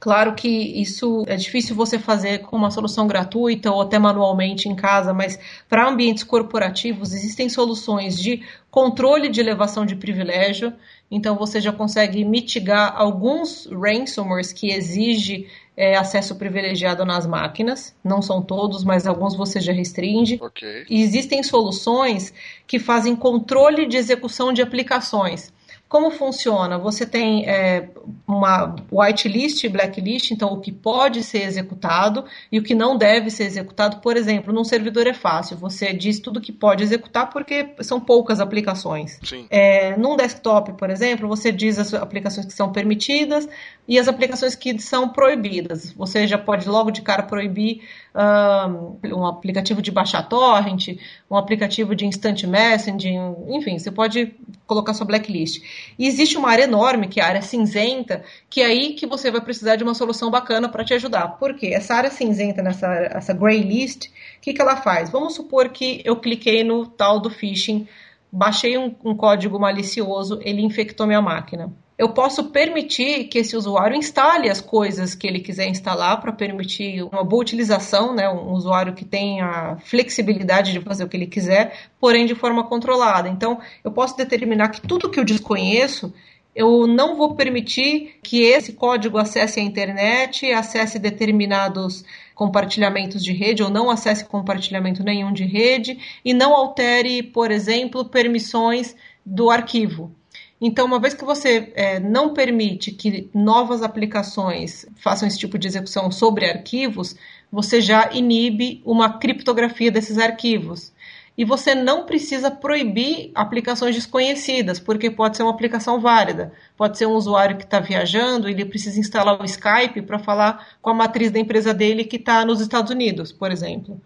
Claro 0.00 0.34
que 0.36 0.48
isso 0.48 1.24
é 1.26 1.34
difícil 1.34 1.74
você 1.74 1.98
fazer 1.98 2.38
com 2.42 2.56
uma 2.56 2.70
solução 2.70 3.08
gratuita 3.08 3.72
ou 3.72 3.82
até 3.82 3.98
manualmente 3.98 4.68
em 4.68 4.76
casa, 4.76 5.12
mas 5.12 5.36
para 5.68 5.88
ambientes 5.88 6.22
corporativos 6.22 7.12
existem 7.12 7.48
soluções 7.48 8.16
de 8.16 8.44
controle 8.70 9.28
de 9.28 9.40
elevação 9.40 9.84
de 9.84 9.96
privilégio. 9.96 10.72
Então 11.10 11.34
você 11.34 11.60
já 11.60 11.72
consegue 11.72 12.24
mitigar 12.24 12.94
alguns 12.96 13.66
ransomwares 13.66 14.52
que 14.52 14.70
exigem 14.70 15.48
é, 15.78 15.96
acesso 15.96 16.34
privilegiado 16.34 17.04
nas 17.04 17.24
máquinas. 17.24 17.94
Não 18.02 18.20
são 18.20 18.42
todos, 18.42 18.82
mas 18.82 19.06
alguns 19.06 19.36
você 19.36 19.60
já 19.60 19.72
restringe. 19.72 20.36
Ok. 20.42 20.86
E 20.90 21.00
existem 21.00 21.40
soluções 21.44 22.34
que 22.66 22.80
fazem 22.80 23.14
controle 23.14 23.86
de 23.86 23.96
execução 23.96 24.52
de 24.52 24.60
aplicações. 24.60 25.52
Como 25.88 26.10
funciona? 26.10 26.76
Você 26.76 27.06
tem 27.06 27.48
é, 27.48 27.88
uma 28.26 28.76
whitelist 28.92 29.64
e 29.64 29.68
blacklist, 29.70 30.30
então 30.30 30.52
o 30.52 30.60
que 30.60 30.70
pode 30.70 31.22
ser 31.24 31.44
executado 31.44 32.26
e 32.52 32.58
o 32.58 32.62
que 32.62 32.74
não 32.74 32.98
deve 32.98 33.30
ser 33.30 33.44
executado. 33.44 33.96
Por 34.02 34.14
exemplo, 34.14 34.52
num 34.52 34.64
servidor 34.64 35.06
é 35.06 35.14
fácil, 35.14 35.56
você 35.56 35.94
diz 35.94 36.20
tudo 36.20 36.42
que 36.42 36.52
pode 36.52 36.82
executar 36.82 37.30
porque 37.30 37.70
são 37.80 37.98
poucas 37.98 38.38
aplicações. 38.38 39.18
Sim. 39.24 39.46
É, 39.48 39.96
num 39.96 40.14
desktop, 40.14 40.74
por 40.74 40.90
exemplo, 40.90 41.26
você 41.26 41.50
diz 41.50 41.78
as 41.78 41.94
aplicações 41.94 42.44
que 42.44 42.52
são 42.52 42.70
permitidas 42.70 43.48
e 43.86 43.98
as 43.98 44.08
aplicações 44.08 44.54
que 44.54 44.78
são 44.78 45.08
proibidas. 45.08 45.90
Você 45.92 46.26
já 46.26 46.36
pode 46.36 46.68
logo 46.68 46.90
de 46.90 47.00
cara 47.00 47.22
proibir 47.22 47.80
um, 48.14 49.26
aplicativo 49.26 49.82
de 49.82 49.90
baixar 49.90 50.22
torrent, 50.28 50.98
um 51.30 51.36
aplicativo 51.36 51.94
de 51.94 52.06
instant 52.06 52.42
messaging, 52.44 53.34
enfim, 53.48 53.78
você 53.78 53.90
pode 53.90 54.34
colocar 54.66 54.94
sua 54.94 55.06
blacklist. 55.06 55.62
E 55.98 56.06
existe 56.06 56.36
uma 56.36 56.50
área 56.50 56.64
enorme, 56.64 57.08
que 57.08 57.20
é 57.20 57.22
a 57.22 57.28
área 57.28 57.42
cinzenta, 57.42 58.22
que 58.48 58.60
é 58.60 58.66
aí 58.66 58.94
que 58.94 59.06
você 59.06 59.30
vai 59.30 59.40
precisar 59.40 59.76
de 59.76 59.84
uma 59.84 59.94
solução 59.94 60.30
bacana 60.30 60.68
para 60.68 60.84
te 60.84 60.94
ajudar. 60.94 61.28
Por 61.38 61.54
quê? 61.54 61.68
Essa 61.68 61.94
área 61.94 62.10
cinzenta, 62.10 62.62
nessa 62.62 62.86
essa 62.88 63.32
gray 63.32 63.62
list, 63.62 64.06
o 64.06 64.40
que, 64.40 64.52
que 64.52 64.60
ela 64.60 64.76
faz? 64.76 65.10
Vamos 65.10 65.34
supor 65.34 65.68
que 65.68 66.02
eu 66.04 66.16
cliquei 66.16 66.64
no 66.64 66.86
tal 66.86 67.20
do 67.20 67.30
phishing, 67.30 67.86
baixei 68.32 68.76
um, 68.76 68.94
um 69.04 69.14
código 69.14 69.58
malicioso, 69.58 70.38
ele 70.42 70.62
infectou 70.62 71.06
minha 71.06 71.22
máquina 71.22 71.72
eu 71.98 72.10
posso 72.10 72.44
permitir 72.44 73.24
que 73.24 73.38
esse 73.38 73.56
usuário 73.56 73.96
instale 73.96 74.48
as 74.48 74.60
coisas 74.60 75.16
que 75.16 75.26
ele 75.26 75.40
quiser 75.40 75.66
instalar 75.66 76.20
para 76.20 76.30
permitir 76.30 77.02
uma 77.02 77.24
boa 77.24 77.42
utilização, 77.42 78.14
né? 78.14 78.30
um 78.30 78.52
usuário 78.52 78.94
que 78.94 79.04
tenha 79.04 79.76
flexibilidade 79.84 80.72
de 80.72 80.80
fazer 80.80 81.02
o 81.02 81.08
que 81.08 81.16
ele 81.16 81.26
quiser, 81.26 81.76
porém 82.00 82.24
de 82.24 82.36
forma 82.36 82.62
controlada. 82.62 83.28
Então, 83.28 83.60
eu 83.82 83.90
posso 83.90 84.16
determinar 84.16 84.68
que 84.68 84.80
tudo 84.80 85.10
que 85.10 85.18
eu 85.18 85.24
desconheço, 85.24 86.14
eu 86.54 86.86
não 86.86 87.16
vou 87.16 87.34
permitir 87.34 88.20
que 88.22 88.42
esse 88.44 88.74
código 88.74 89.18
acesse 89.18 89.58
a 89.58 89.62
internet, 89.62 90.52
acesse 90.52 91.00
determinados 91.00 92.04
compartilhamentos 92.32 93.24
de 93.24 93.32
rede 93.32 93.64
ou 93.64 93.70
não 93.70 93.90
acesse 93.90 94.24
compartilhamento 94.24 95.02
nenhum 95.02 95.32
de 95.32 95.44
rede 95.44 95.98
e 96.24 96.32
não 96.32 96.54
altere, 96.54 97.24
por 97.24 97.50
exemplo, 97.50 98.04
permissões 98.04 98.94
do 99.26 99.50
arquivo. 99.50 100.16
Então, 100.60 100.86
uma 100.86 100.98
vez 100.98 101.14
que 101.14 101.24
você 101.24 101.72
é, 101.76 102.00
não 102.00 102.34
permite 102.34 102.90
que 102.90 103.30
novas 103.32 103.82
aplicações 103.82 104.84
façam 104.96 105.28
esse 105.28 105.38
tipo 105.38 105.56
de 105.56 105.68
execução 105.68 106.10
sobre 106.10 106.46
arquivos, 106.46 107.14
você 107.50 107.80
já 107.80 108.10
inibe 108.12 108.82
uma 108.84 109.18
criptografia 109.18 109.90
desses 109.90 110.18
arquivos. 110.18 110.92
E 111.36 111.44
você 111.44 111.72
não 111.72 112.04
precisa 112.04 112.50
proibir 112.50 113.30
aplicações 113.32 113.94
desconhecidas, 113.94 114.80
porque 114.80 115.08
pode 115.08 115.36
ser 115.36 115.44
uma 115.44 115.52
aplicação 115.52 116.00
válida. 116.00 116.52
Pode 116.76 116.98
ser 116.98 117.06
um 117.06 117.12
usuário 117.12 117.56
que 117.56 117.62
está 117.62 117.78
viajando 117.78 118.48
ele 118.48 118.64
precisa 118.64 118.98
instalar 118.98 119.40
o 119.40 119.44
Skype 119.44 120.02
para 120.02 120.18
falar 120.18 120.70
com 120.82 120.90
a 120.90 120.94
matriz 120.94 121.30
da 121.30 121.38
empresa 121.38 121.72
dele 121.72 122.02
que 122.02 122.16
está 122.16 122.44
nos 122.44 122.60
Estados 122.60 122.90
Unidos, 122.90 123.30
por 123.30 123.52
exemplo. 123.52 124.00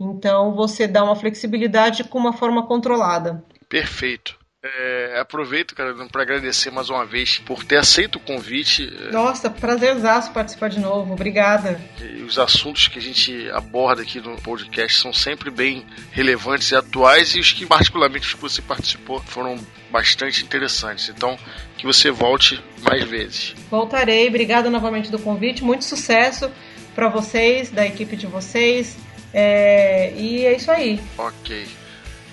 Então, 0.00 0.54
você 0.54 0.86
dá 0.86 1.04
uma 1.04 1.14
flexibilidade 1.14 2.04
com 2.04 2.16
uma 2.16 2.32
forma 2.32 2.66
controlada. 2.66 3.44
Perfeito. 3.68 4.37
É, 4.60 5.20
aproveito, 5.20 5.72
cara, 5.72 5.94
para 6.10 6.22
agradecer 6.22 6.72
mais 6.72 6.90
uma 6.90 7.06
vez 7.06 7.38
por 7.38 7.62
ter 7.62 7.76
aceito 7.76 8.16
o 8.16 8.20
convite. 8.20 8.90
Nossa, 9.12 9.48
prazerzaço 9.48 10.32
participar 10.32 10.68
de 10.68 10.80
novo. 10.80 11.12
Obrigada. 11.12 11.80
E 12.00 12.22
os 12.22 12.40
assuntos 12.40 12.88
que 12.88 12.98
a 12.98 13.02
gente 13.02 13.48
aborda 13.50 14.02
aqui 14.02 14.20
no 14.20 14.36
podcast 14.40 15.00
são 15.00 15.12
sempre 15.12 15.48
bem 15.48 15.86
relevantes 16.10 16.72
e 16.72 16.76
atuais 16.76 17.36
e 17.36 17.40
os 17.40 17.52
que, 17.52 17.64
particularmente, 17.66 18.26
os 18.26 18.34
que 18.34 18.40
você 18.40 18.60
participou 18.60 19.20
foram 19.20 19.56
bastante 19.92 20.42
interessantes. 20.42 21.08
Então, 21.08 21.38
que 21.76 21.86
você 21.86 22.10
volte 22.10 22.60
mais 22.82 23.04
vezes. 23.04 23.54
Voltarei. 23.70 24.26
Obrigada 24.26 24.68
novamente 24.68 25.08
do 25.08 25.20
convite. 25.20 25.62
Muito 25.62 25.84
sucesso 25.84 26.50
para 26.96 27.08
vocês, 27.08 27.70
da 27.70 27.86
equipe 27.86 28.16
de 28.16 28.26
vocês. 28.26 28.98
É... 29.32 30.12
E 30.16 30.44
é 30.44 30.56
isso 30.56 30.70
aí. 30.72 31.00
Ok. 31.16 31.64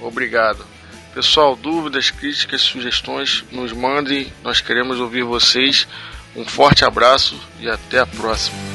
Obrigado. 0.02 0.75
Pessoal, 1.16 1.56
dúvidas, 1.56 2.12
críticas, 2.12 2.62
sugestões, 2.62 3.46
nos 3.50 3.72
mandem. 3.72 4.34
Nós 4.44 4.60
queremos 4.60 5.00
ouvir 5.00 5.24
vocês. 5.24 5.88
Um 6.36 6.44
forte 6.44 6.84
abraço 6.84 7.40
e 7.58 7.70
até 7.70 8.00
a 8.00 8.06
próxima. 8.06 8.75